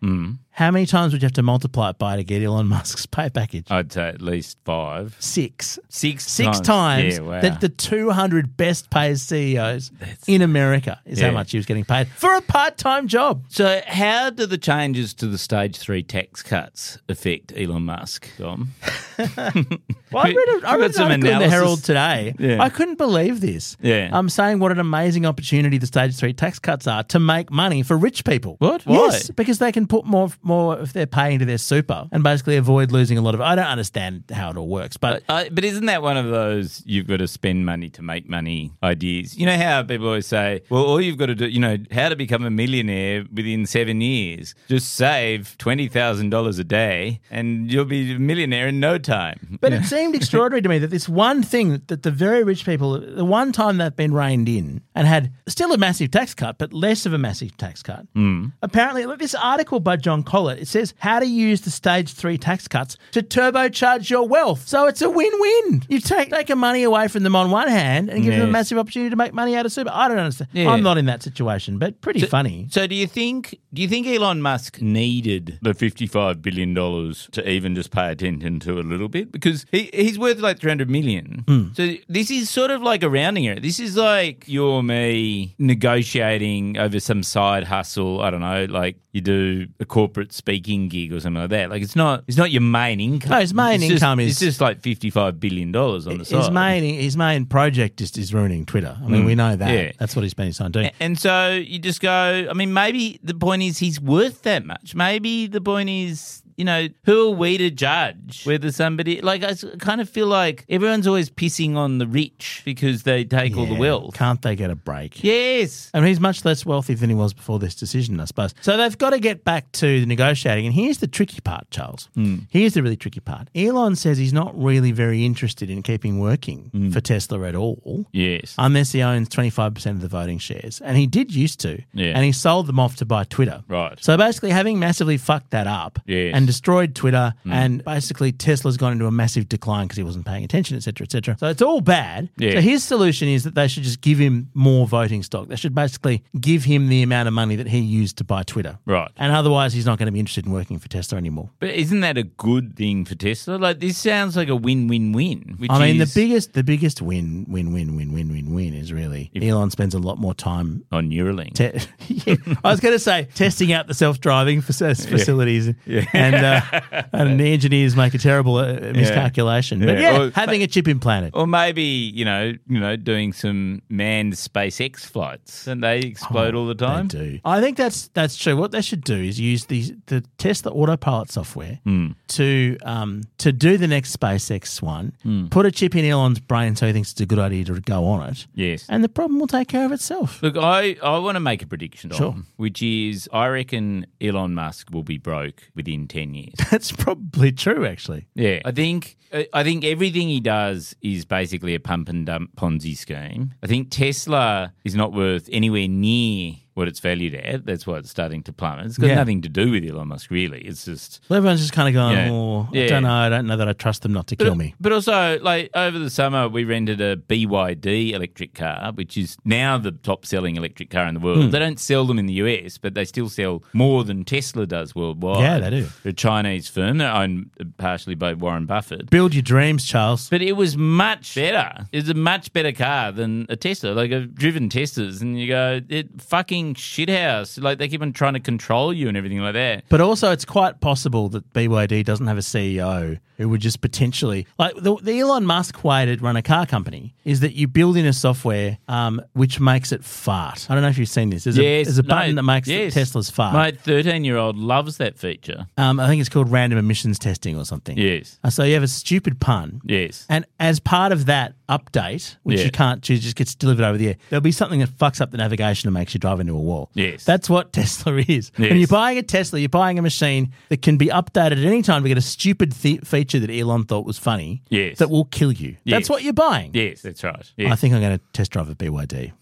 how 0.60 0.72
many 0.72 0.86
times 0.86 1.14
would 1.14 1.22
you 1.22 1.26
have 1.26 1.32
to 1.32 1.42
multiply 1.42 1.90
it 1.92 1.98
by 1.98 2.18
to 2.18 2.24
get 2.26 2.44
Elon 2.44 2.68
Musk's 2.68 3.06
pay 3.06 3.30
package? 3.30 3.66
I'd 3.72 3.94
say 3.94 4.10
at 4.10 4.22
least 4.22 4.58
five. 4.66 5.16
Six. 5.18 5.80
Six 5.88 6.30
Six 6.30 6.60
times. 6.60 6.68
times 6.68 7.14
Yeah, 7.16 7.22
wow. 7.22 7.40
that 7.40 7.62
the 7.62 7.70
200 7.70 8.58
best 8.58 8.90
paid 8.90 9.18
CEOs 9.18 9.90
in 10.28 10.42
America 10.42 11.00
is 11.06 11.22
Yeah. 11.22 11.28
how 11.28 11.34
much 11.34 11.52
he 11.52 11.58
was 11.58 11.66
getting 11.66 11.86
paid 11.86 12.10
for 12.10 12.36
a 12.36 12.42
part 12.42 12.78
time 12.78 13.08
job. 13.08 13.46
So, 13.48 13.80
how 13.88 14.32
do 14.32 14.46
the 14.46 14.58
changes 14.58 15.14
to 15.14 15.28
the 15.28 15.38
stage 15.38 15.78
three 15.78 16.04
tax 16.04 16.44
cuts 16.44 16.98
affect 17.08 17.54
Elon 17.56 17.86
Musk, 17.86 18.28
Dom? 18.38 18.74
Well, 20.12 20.26
I 20.26 20.30
read, 20.30 20.64
a, 20.64 20.68
I 20.68 20.76
read 20.78 20.88
got 20.88 20.96
some 20.96 21.12
an 21.12 21.22
article 21.24 21.34
in 21.34 21.40
the. 21.40 21.50
Herald 21.50 21.84
today. 21.84 22.34
Yeah. 22.40 22.64
I 22.64 22.70
couldn't 22.70 22.98
believe 22.98 23.42
this. 23.42 23.78
Yeah. 23.80 24.10
I'm 24.12 24.28
saying 24.28 24.58
what 24.58 24.72
an 24.72 24.80
amazing 24.80 25.28
opportunity 25.28 25.78
the 25.78 25.86
stage 25.86 26.16
three 26.18 26.34
tax 26.34 26.58
cuts 26.58 26.88
are 26.88 27.04
to 27.04 27.20
make 27.20 27.52
money 27.52 27.84
for 27.84 27.96
rich 27.96 28.26
people. 28.26 28.56
What? 28.58 28.84
Yes, 28.88 29.30
Why? 29.30 29.34
because 29.36 29.60
they 29.60 29.72
can 29.72 29.86
put 29.86 30.06
more 30.06 30.30
more 30.50 30.78
of 30.78 30.94
their 30.94 31.06
pay 31.08 31.34
into 31.34 31.46
their 31.46 31.58
super 31.58 32.08
and 32.12 32.24
basically 32.24 32.58
avoid 32.58 32.92
losing 32.92 33.18
a 33.18 33.22
lot 33.22 33.34
of. 33.36 33.42
I 33.42 33.56
don't 33.56 33.66
understand 33.66 34.24
how 34.34 34.50
it 34.50 34.58
all 34.58 34.68
works, 34.68 34.98
but 34.98 35.24
Uh, 35.30 35.46
but 35.52 35.64
isn't 35.64 35.86
that 35.86 36.02
one 36.02 36.18
of 36.18 36.28
those 36.30 36.84
you've 36.86 37.08
got 37.08 37.18
to 37.18 37.28
spend 37.28 37.66
money 37.66 37.90
to 37.92 38.02
make 38.02 38.28
money 38.28 38.74
ideas? 38.84 39.38
You 39.38 39.46
know 39.46 39.58
how 39.58 39.84
people 39.84 40.08
always 40.08 40.28
say, 40.28 40.62
well, 40.70 40.84
all 40.84 41.00
you've 41.00 41.18
got 41.18 41.28
to 41.28 41.36
do, 41.36 41.48
you 41.48 41.60
know, 41.60 41.78
how 41.92 42.10
to 42.10 42.16
become 42.16 42.44
a 42.44 42.50
millionaire 42.50 43.26
within 43.32 43.66
seven 43.66 44.02
years. 44.02 44.56
Just 44.68 44.96
save 44.96 45.56
$20,000 45.60 46.60
a 46.60 46.64
day 46.64 47.20
and 47.30 47.72
you'll 47.72 47.86
be 47.86 48.14
a 48.16 48.20
millionaire 48.20 48.68
in 48.68 48.80
no 48.80 48.98
time. 48.98 49.58
But 49.62 49.74
it 49.74 49.86
seemed 49.86 50.16
extraordinary 50.16 50.62
to 50.62 50.70
me 50.70 50.80
that 50.80 50.90
this 50.90 51.08
one 51.08 51.44
thing 51.44 51.82
that 51.88 52.04
the 52.04 52.12
very 52.12 52.44
rich 52.44 52.66
people, 52.66 53.00
the 53.00 53.26
one 53.26 53.52
time 53.52 53.78
they've 53.78 53.96
been 53.96 54.14
reined 54.14 54.50
in 54.50 54.82
and 54.96 55.08
had 55.08 55.32
still 55.48 55.72
a 55.74 55.78
massive 55.78 56.12
tax 56.12 56.34
cut, 56.34 56.58
but 56.58 56.74
less 56.74 57.06
of 57.06 57.14
a 57.14 57.18
massive 57.18 57.56
tax 57.58 57.84
cut. 57.84 58.06
Mm. 58.16 58.52
Apparently, 58.62 59.06
look, 59.06 59.20
this 59.20 59.36
article 59.36 59.80
by 59.80 59.96
John 59.96 60.24
Collett, 60.40 60.60
it 60.60 60.68
says 60.68 60.94
how 61.00 61.20
to 61.20 61.26
use 61.26 61.62
the 61.62 61.72
stage 61.72 62.14
three 62.14 62.38
tax 62.38 62.68
cuts 62.68 62.96
to 63.12 63.22
turbocharge 63.22 64.10
your 64.10 64.28
wealth. 64.28 64.68
So 64.68 64.88
it's 64.88 65.02
a 65.02 65.10
win-win. 65.10 65.84
You 65.90 66.00
take 66.00 66.30
taking 66.30 66.58
money 66.58 66.84
away 66.84 67.10
from 67.10 67.24
them 67.24 67.36
on 67.36 67.52
one 67.52 67.68
hand 67.68 68.10
and 68.10 68.24
give 68.24 68.34
them 68.34 68.48
a 68.48 68.52
massive 68.52 68.78
opportunity 68.78 69.10
to 69.10 69.16
make 69.16 69.34
money 69.34 69.56
out 69.56 69.66
of 69.66 69.72
super. 69.72 69.92
I 69.94 70.08
don't 70.08 70.18
understand. 70.18 70.50
Yeah. 70.54 70.70
I'm 70.70 70.82
not 70.82 70.98
in 70.98 71.06
that 71.06 71.24
situation, 71.24 71.78
but 71.78 72.00
pretty 72.02 72.22
funny. 72.22 72.68
So 72.72 72.88
do 72.88 72.96
you 72.96 73.08
think 73.08 73.60
do 73.74 73.82
you 73.82 73.88
think 73.88 74.08
Elon 74.08 74.42
Musk 74.42 74.82
needed 74.82 75.60
the 75.62 75.74
fifty 75.74 76.08
five 76.08 76.42
billion 76.42 76.74
dollars 76.74 77.28
to 77.34 77.48
even 77.50 77.76
just 77.76 77.92
pay 77.92 78.12
attention 78.12 78.60
to 78.62 78.80
a 78.80 78.84
little 78.84 79.10
bit? 79.10 79.32
Because 79.32 79.66
he, 79.72 79.90
he's 79.94 80.18
worth 80.18 80.40
like 80.40 80.60
three 80.60 80.72
hundred 80.72 80.90
million. 80.90 81.44
Hmm. 81.48 81.74
So 81.74 81.96
this 82.08 82.32
is 82.32 82.50
sort 82.50 82.72
of 82.72 82.82
like 82.82 83.04
a 83.04 83.10
rounding 83.10 83.48
error. 83.48 83.60
This 83.60 83.80
is 83.80 83.98
like 83.98 84.48
you 84.48 84.66
or 84.66 84.84
me 84.84 85.56
negotiating 85.60 86.78
over 86.78 87.00
some 87.00 87.24
side 87.24 87.66
hustle. 87.66 88.22
I 88.22 88.30
don't 88.30 88.42
know, 88.42 88.66
like 88.66 88.98
you 89.12 89.22
do 89.22 89.68
a 89.80 89.86
corporate 89.86 90.19
speaking 90.30 90.88
gig 90.90 91.14
or 91.14 91.20
something 91.20 91.42
like 91.42 91.50
that. 91.52 91.70
Like 91.70 91.82
it's 91.82 91.96
not 91.96 92.24
it's 92.28 92.38
not 92.38 92.52
your 92.52 92.62
main 92.62 93.00
income. 93.00 93.32
No, 93.32 93.40
his 93.40 93.54
main 93.54 93.76
It's 93.76 93.88
just- 93.88 94.04
income 94.04 94.20
is- 94.20 94.32
it's 94.32 94.40
just 94.40 94.62
like 94.62 94.82
fifty 94.82 95.10
five 95.10 95.40
billion 95.40 95.72
dollars 95.72 96.08
on 96.08 96.18
the 96.18 96.26
side. 96.26 96.40
His 96.40 96.52
main 96.52 96.84
his 96.84 97.18
main 97.18 97.46
project 97.46 97.98
just 97.98 98.18
is 98.18 98.34
ruining 98.34 98.66
Twitter. 98.66 98.98
I 99.04 99.08
mean, 99.08 99.26
we 99.26 99.34
mm. 99.34 99.38
know 99.38 99.56
that. 99.56 99.72
Yeah. 99.72 99.92
That's 100.00 100.16
what 100.16 100.24
he's 100.24 100.34
been 100.34 100.54
trying 100.54 100.72
to. 100.74 100.92
And 101.00 101.18
so 101.18 101.52
you 101.52 101.80
just 101.80 102.02
go, 102.02 102.48
I 102.50 102.54
mean, 102.54 102.74
maybe 102.74 103.20
the 103.24 103.34
point 103.34 103.64
is 103.64 103.78
he's 103.78 104.00
worth 104.00 104.44
that 104.44 104.66
much. 104.66 104.96
Maybe 104.96 105.48
the 105.48 105.62
point 105.62 105.90
is, 105.90 106.44
you 106.60 106.66
know, 106.66 106.90
who 107.06 107.32
are 107.32 107.36
we 107.36 107.58
to 107.58 107.72
judge 107.72 108.46
whether 108.46 108.70
somebody, 108.70 109.22
like, 109.22 109.46
I 109.46 109.56
kind 109.80 110.02
of 110.02 110.10
feel 110.10 110.28
like 110.28 110.66
everyone's 110.68 111.08
always 111.08 111.30
pissing 111.30 111.78
on 111.78 112.00
the 112.00 112.06
rich 112.06 112.64
because 112.66 113.04
they 113.04 113.24
take 113.24 113.56
all 113.56 113.66
the 113.66 113.76
wealth. 113.76 114.14
Can't 114.14 114.42
they 114.42 114.58
get 114.58 114.70
a 114.70 114.76
break? 114.76 115.24
Yes. 115.24 115.90
I 115.94 116.02
mean, 116.02 116.10
he's 116.10 116.20
much 116.20 116.44
less 116.44 116.66
wealthy 116.66 116.96
than 116.96 117.10
he 117.10 117.16
was 117.16 117.34
before 117.34 117.60
this 117.60 117.76
decision, 117.76 118.20
I 118.20 118.26
suppose. 118.26 118.54
So 118.60 118.76
they've 118.76 118.98
got 118.98 119.12
to 119.12 119.20
get 119.20 119.46
back 119.46 119.72
to 119.74 120.02
the 120.02 120.06
negotiating. 120.06 120.66
And 120.66 120.76
here's 120.76 120.98
the 120.98 121.08
tricky 121.08 121.40
part, 121.40 121.72
Charles. 121.72 122.10
Hmm. 122.14 122.40
Here's 122.50 122.74
the 122.74 122.84
really 122.84 122.98
tricky 122.98 123.22
part. 123.22 123.48
Elon 123.56 123.96
says 123.96 124.18
he's 124.18 124.34
not 124.34 124.54
really 124.62 124.92
very 124.92 125.26
interested 125.26 125.70
in 125.70 125.82
keeping 125.82 126.20
working 126.20 126.72
hmm. 126.74 126.90
for 126.90 127.00
Tesla 127.00 127.48
at 127.48 127.56
all. 127.56 128.06
Yes. 128.12 128.54
Unless 128.58 128.92
he 128.92 129.02
owns 129.02 129.30
25% 129.30 129.92
of 129.92 130.02
the 130.02 130.10
voting 130.10 130.40
shares. 130.40 130.82
And 130.82 130.98
he 130.98 131.08
did 131.08 131.34
used 131.34 131.62
to. 131.62 131.82
Yeah. 131.94 132.08
And 132.08 132.26
he 132.26 132.34
sold 132.34 132.68
them 132.68 132.82
off 132.82 132.98
to 132.98 133.06
buy 133.06 133.24
Twitter. 133.24 133.64
Right. 133.70 133.98
So 134.04 134.18
basically, 134.18 134.50
having 134.50 134.78
massively 134.78 135.16
fucked 135.16 135.52
that 135.52 135.66
up 135.66 136.00
Yes. 136.06 136.34
and 136.36 136.49
destroyed 136.50 136.96
Twitter, 136.96 137.36
mm. 137.46 137.54
and 137.54 137.86
basically 137.86 138.32
Tesla's 138.32 138.76
gone 138.76 138.92
into 138.92 139.06
a 139.06 139.12
massive 139.12 139.48
decline 139.48 139.86
because 139.86 139.98
he 139.98 140.04
wasn't 140.04 140.26
paying 140.26 140.44
attention, 140.44 140.78
etc., 140.78 141.06
cetera, 141.06 141.06
et 141.06 141.12
cetera. 141.12 141.38
So 141.38 141.48
it's 141.48 141.62
all 141.62 141.80
bad. 141.80 142.30
Yeah. 142.38 142.54
So 142.54 142.62
his 142.62 142.84
solution 142.84 143.28
is 143.28 143.44
that 143.44 143.54
they 143.54 143.68
should 143.68 143.84
just 143.84 144.02
give 144.02 144.18
him 144.18 144.50
more 144.56 144.88
voting 144.88 145.22
stock. 145.22 145.48
They 145.48 145.56
should 145.56 145.76
basically 145.76 146.24
give 146.40 146.64
him 146.64 146.90
the 146.90 147.04
amount 147.04 147.28
of 147.28 147.36
money 147.36 147.56
that 147.56 147.68
he 147.68 147.78
used 147.78 148.18
to 148.18 148.24
buy 148.24 148.42
Twitter. 148.42 148.80
Right. 148.88 149.12
And 149.18 149.32
otherwise, 149.32 149.74
he's 149.74 149.86
not 149.86 150.00
going 150.00 150.08
to 150.08 150.12
be 150.12 150.20
interested 150.20 150.48
in 150.48 150.52
working 150.52 150.80
for 150.80 150.90
Tesla 150.90 151.20
anymore. 151.20 151.52
But 151.60 151.70
isn't 151.70 152.00
that 152.00 152.18
a 152.18 152.24
good 152.24 152.76
thing 152.76 153.06
for 153.06 153.14
Tesla? 153.14 153.58
Like, 153.58 153.80
this 153.80 154.00
sounds 154.00 154.36
like 154.36 154.50
a 154.50 154.56
win 154.56 154.88
win 154.88 155.12
win. 155.12 155.58
I 155.70 155.80
mean, 155.80 156.00
the 156.00 156.12
biggest, 156.16 156.54
the 156.54 156.64
biggest 156.64 157.02
win, 157.02 157.46
win, 157.48 157.72
win, 157.72 157.96
win, 157.96 158.12
win, 158.12 158.32
win, 158.32 158.54
win 158.56 158.74
is 158.74 158.92
really 158.92 159.30
Elon 159.40 159.70
spends 159.70 159.94
a 159.94 160.00
lot 160.00 160.18
more 160.18 160.34
time 160.34 160.84
On 160.92 161.10
Neuralink. 161.12 161.54
Te- 161.54 161.80
yeah, 162.08 162.36
I 162.64 162.72
was 162.72 162.80
going 162.80 162.96
to 162.96 163.00
say 163.00 163.28
testing 163.36 163.72
out 163.72 163.86
the 163.86 163.94
self-driving 163.94 164.62
fac- 164.62 164.98
facilities, 164.98 165.68
and 165.68 166.36
uh, 166.46 166.62
and 167.14 167.40
the 167.40 167.54
engineers 167.54 167.96
make 167.96 168.14
a 168.14 168.18
terrible 168.18 168.58
uh, 168.58 168.74
miscalculation. 168.94 169.80
But 169.86 170.00
Yeah. 170.00 170.22
Or- 170.22 170.32
having 170.32 170.64
a 170.64 170.68
chip 170.68 170.88
implanted. 170.88 171.32
Or 171.34 171.48
maybe 171.48 171.84
you 171.84 172.26
know, 172.26 172.54
you 172.68 172.80
know, 172.80 172.96
doing 172.96 173.34
some 173.34 173.82
manned 173.90 174.34
SpaceX 174.34 175.00
flights, 175.02 175.68
and 175.68 175.84
they 175.84 176.00
explode 176.00 176.56
all 176.56 176.68
the 176.68 176.76
time. 176.76 177.08
They 177.08 177.18
do. 177.18 177.40
I 177.46 177.62
think 177.62 177.78
that's 177.78 178.08
that's 178.10 178.36
true. 178.38 178.56
What 178.58 178.72
they 178.72 178.82
should 178.82 179.04
do 179.04 179.16
is 179.16 179.40
use 179.40 179.66
the 179.66 179.96
the 180.08 180.24
Tesla 180.38 180.72
autopilot 180.72 181.32
software 181.32 181.80
Hmm. 181.84 182.12
to 182.30 182.78
um 182.84 183.24
to 183.40 183.52
do 183.52 183.78
the 183.78 183.88
next 183.88 184.16
SpaceX 184.18 184.82
one. 184.82 185.14
Hmm. 185.24 185.48
Put 185.48 185.66
a 185.66 185.72
chip 185.72 185.96
in 185.96 186.06
Elon's 186.06 186.40
brain 186.40 186.76
so 186.76 186.88
he 186.88 186.94
thinks 186.94 187.12
it's 187.12 187.22
a 187.22 187.26
good 187.26 187.40
idea 187.40 187.64
to 187.66 187.80
go 187.82 188.06
on 188.06 188.30
it, 188.30 188.48
Yes. 188.54 188.86
and 188.90 189.04
the 189.04 189.10
problem 189.10 189.40
will 189.40 189.48
take 189.48 189.68
care 189.68 189.86
of 189.86 189.92
itself. 189.92 190.42
Look, 190.44 190.58
I, 190.58 190.98
I 191.04 191.18
want 191.20 191.36
to 191.36 191.40
make 191.40 191.62
a 191.62 191.68
prediction, 191.68 192.10
Dom, 192.10 192.18
Sure. 192.18 192.36
which 192.58 192.82
is 192.84 193.30
I 193.34 193.48
reckon 193.48 194.06
Elon 194.22 194.54
Musk 194.54 194.90
will 194.92 195.04
be 195.04 195.18
broke 195.18 195.70
within 195.76 196.08
10 196.30 196.34
years. 196.34 196.54
That's 196.72 196.92
probably 196.92 197.52
true, 197.52 197.86
actually. 197.86 198.28
Yeah, 198.36 198.60
I 198.66 198.72
think 198.72 199.18
I 199.54 199.64
think 199.64 199.86
everything 199.86 200.28
he 200.28 200.40
does 200.40 200.96
is 201.02 201.26
basically 201.26 201.76
a 201.76 201.80
pump 201.80 202.10
and 202.10 202.26
dump 202.26 202.56
Ponzi 202.56 202.98
scheme. 202.98 203.54
I 203.62 203.68
think 203.68 203.92
Tesla 203.92 204.74
is 204.84 204.96
not 204.96 205.14
worth 205.14 205.48
anywhere 205.52 205.88
near 205.88 206.56
what 206.80 206.88
it's 206.88 207.00
valued 207.02 207.36
at. 207.36 207.66
That's 207.66 207.86
why 207.86 207.98
it's 207.98 208.10
starting 208.10 208.42
to 208.44 208.54
plummet. 208.54 208.86
It's 208.88 208.98
got 208.98 209.08
Yeah. 209.08 209.16
nothing 209.16 209.42
to 209.44 209.50
do 209.50 209.70
with 209.72 209.84
Elon 209.86 210.08
Musk, 210.08 210.32
really. 210.32 210.62
It's 210.62 210.86
just. 210.86 211.22
Well, 211.30 211.38
everyone's 211.38 211.60
just 211.60 211.74
kind 211.74 211.88
of 211.90 211.94
going, 211.94 212.18
Yeah. 212.18 212.32
oh, 212.32 212.70
I 212.74 212.88
don't 212.88 213.04
know. 213.04 213.12
I 213.14 213.30
don't 213.30 213.46
know 213.48 213.58
that 213.58 213.68
I 213.68 213.74
trust 213.74 214.02
them 214.02 214.14
not 214.14 214.28
to 214.28 214.36
kill 214.36 214.56
me. 214.56 214.74
But 214.80 214.94
also, 214.94 215.40
like 215.42 215.70
over 215.76 216.00
the 216.00 216.10
summer, 216.10 216.48
we 216.48 216.64
rented 216.64 217.02
a 217.02 217.18
BYD 217.18 218.14
electric 218.14 218.54
car, 218.54 218.92
which 218.94 219.18
is 219.18 219.38
now 219.46 219.78
the 219.78 219.92
top 219.92 220.26
selling 220.26 220.56
electric 220.56 220.90
car 220.90 221.06
in 221.08 221.14
the 221.16 221.20
world. 221.20 221.44
Hmm. 221.46 221.50
They 221.52 221.60
don't 221.60 221.80
sell 221.80 222.06
them 222.06 222.18
in 222.18 222.26
the 222.26 222.34
US, 222.36 222.78
but 222.78 222.94
they 222.94 223.06
still 223.06 223.30
sell 223.30 223.64
more 223.74 224.04
than 224.04 224.24
Tesla 224.24 224.66
does 224.66 224.96
worldwide. 224.96 225.42
Yeah, 225.42 225.60
they 225.60 225.70
do. 225.70 225.88
They're 226.04 226.12
a 226.12 226.14
Chinese 226.14 226.70
firm. 226.70 226.98
They're 227.00 227.14
owned 227.14 227.50
partially 227.78 228.16
by 228.16 228.34
Warren 228.34 228.66
Buffett. 228.66 229.10
Build 229.10 229.34
your 229.36 229.42
dreams, 229.44 229.86
Charles. 229.86 230.30
But 230.30 230.42
it 230.42 230.54
was 230.54 230.78
much 230.78 231.36
better. 231.36 231.88
It's 231.92 232.10
a 232.10 232.14
much 232.14 232.54
better 232.54 232.72
car 232.72 233.12
than 233.12 233.46
a 233.50 233.56
Tesla. 233.56 233.90
Like 233.92 234.12
I've 234.12 234.34
driven 234.36 234.70
Teslas, 234.70 235.22
and 235.22 235.40
you 235.40 235.48
go, 235.48 235.82
it 235.90 236.22
fucking 236.22 236.69
shithouse. 236.76 237.62
Like 237.62 237.78
they 237.78 237.88
keep 237.88 238.02
on 238.02 238.14
trying 238.14 238.34
to 238.34 238.40
control 238.40 238.94
you 238.94 239.08
and 239.08 239.18
everything 239.18 239.40
like 239.40 239.54
that. 239.54 239.84
But 239.90 240.02
also, 240.02 240.32
it's 240.32 240.46
quite 240.46 240.80
possible 240.82 241.30
that 241.30 241.52
BYD 241.54 242.06
doesn't 242.06 242.28
have 242.28 242.38
a 242.38 242.42
CEO 242.42 243.20
who 243.40 243.50
would 243.50 243.62
just 243.62 243.82
potentially 243.82 244.46
like 244.60 244.76
the, 244.76 244.96
the 245.02 245.20
Elon 245.20 245.46
Musk 245.46 245.84
way 245.84 246.06
to 246.06 246.16
run 246.22 246.36
a 246.36 246.42
car 246.42 246.66
company 246.66 247.16
is 247.24 247.40
that 247.40 247.54
you 247.54 247.68
build 247.68 247.96
in 247.98 248.06
a 248.06 248.14
software 248.14 248.78
um, 248.88 249.22
which 249.34 249.60
makes 249.60 249.92
it 249.92 250.04
fart. 250.04 250.68
I 250.70 250.74
don't 250.76 250.84
know 250.84 250.90
if 250.90 250.98
you've 250.98 251.10
seen 251.10 251.30
this. 251.30 251.46
There's 251.46 251.58
a, 251.58 251.62
there's 251.62 251.98
a 251.98 252.04
no, 252.04 252.10
button 252.10 252.36
that 252.36 252.44
makes 252.44 252.68
yes. 252.68 252.94
Tesla's 252.94 253.30
fart. 253.30 253.54
My 253.54 253.72
thirteen-year-old 253.72 254.58
loves 254.58 254.98
that 254.98 255.18
feature. 255.18 255.68
Um, 255.78 256.00
I 256.00 256.08
think 256.08 256.20
it's 256.20 256.30
called 256.30 256.52
random 256.52 256.78
emissions 256.78 257.18
testing 257.18 257.58
or 257.58 257.64
something. 257.66 257.98
Yes. 257.98 258.38
Uh, 258.44 258.50
so 258.50 258.64
you 258.64 258.74
have 258.74 258.84
a 258.84 258.88
stupid 258.88 259.40
pun. 259.40 259.82
Yes. 259.86 260.26
And 260.30 260.46
as 260.60 260.80
part 260.82 261.12
of 261.14 261.26
that 261.28 261.54
update, 261.70 262.36
which 262.44 262.60
Yeah. 262.60 262.66
you 262.66 262.72
can't 262.72 263.02
choose, 263.02 263.22
just 263.22 263.36
gets 263.36 263.56
delivered 263.56 263.86
over 263.86 263.98
the 263.98 264.10
air, 264.10 264.16
there'll 264.30 264.42
be 264.42 264.52
something 264.52 264.80
that 264.82 264.90
fucks 264.90 265.22
up 265.22 265.32
the 265.32 265.38
navigation 265.38 265.88
and 265.88 265.94
makes 265.94 266.14
you 266.14 266.20
drive 266.20 266.40
into 266.40 266.54
a 266.54 266.60
wall. 266.60 266.90
Yes. 266.94 267.24
That's 267.24 267.50
what 267.50 267.72
Tesla 267.80 268.18
is. 268.28 268.52
When 268.58 268.78
you're 268.78 268.88
buying 268.88 269.18
a 269.18 269.24
Tesla, 269.24 269.60
you're 269.60 269.70
buying 269.70 269.98
a 269.98 270.02
machine 270.02 270.52
that 270.70 270.82
can 270.82 270.98
be 270.98 271.08
updated 271.08 271.54
at 271.54 271.60
any 271.60 271.82
time 271.82 272.04
to 272.04 272.10
get 272.10 272.18
a 272.18 272.22
stupid 272.22 272.76
th- 272.76 273.02
feature 273.02 273.29
that 273.38 273.52
Elon 273.52 273.86
thought 273.86 274.06
was 274.06 274.18
funny 274.18 274.64
Yes. 274.70 274.98
that 274.98 275.10
will 275.10 275.26
kill 275.26 275.52
you. 275.52 275.78
That's 275.86 276.10
what 276.10 276.24
you're 276.24 276.34
buying. 276.34 276.72
Yes, 276.74 277.02
that's 277.02 277.24
right. 277.24 277.52
I 277.60 277.76
think 277.76 277.94
I'm 277.94 278.02
going 278.02 278.18
to 278.18 278.24
test 278.34 278.52
drive 278.52 278.70
a 278.70 278.76
BYD. 278.76 279.34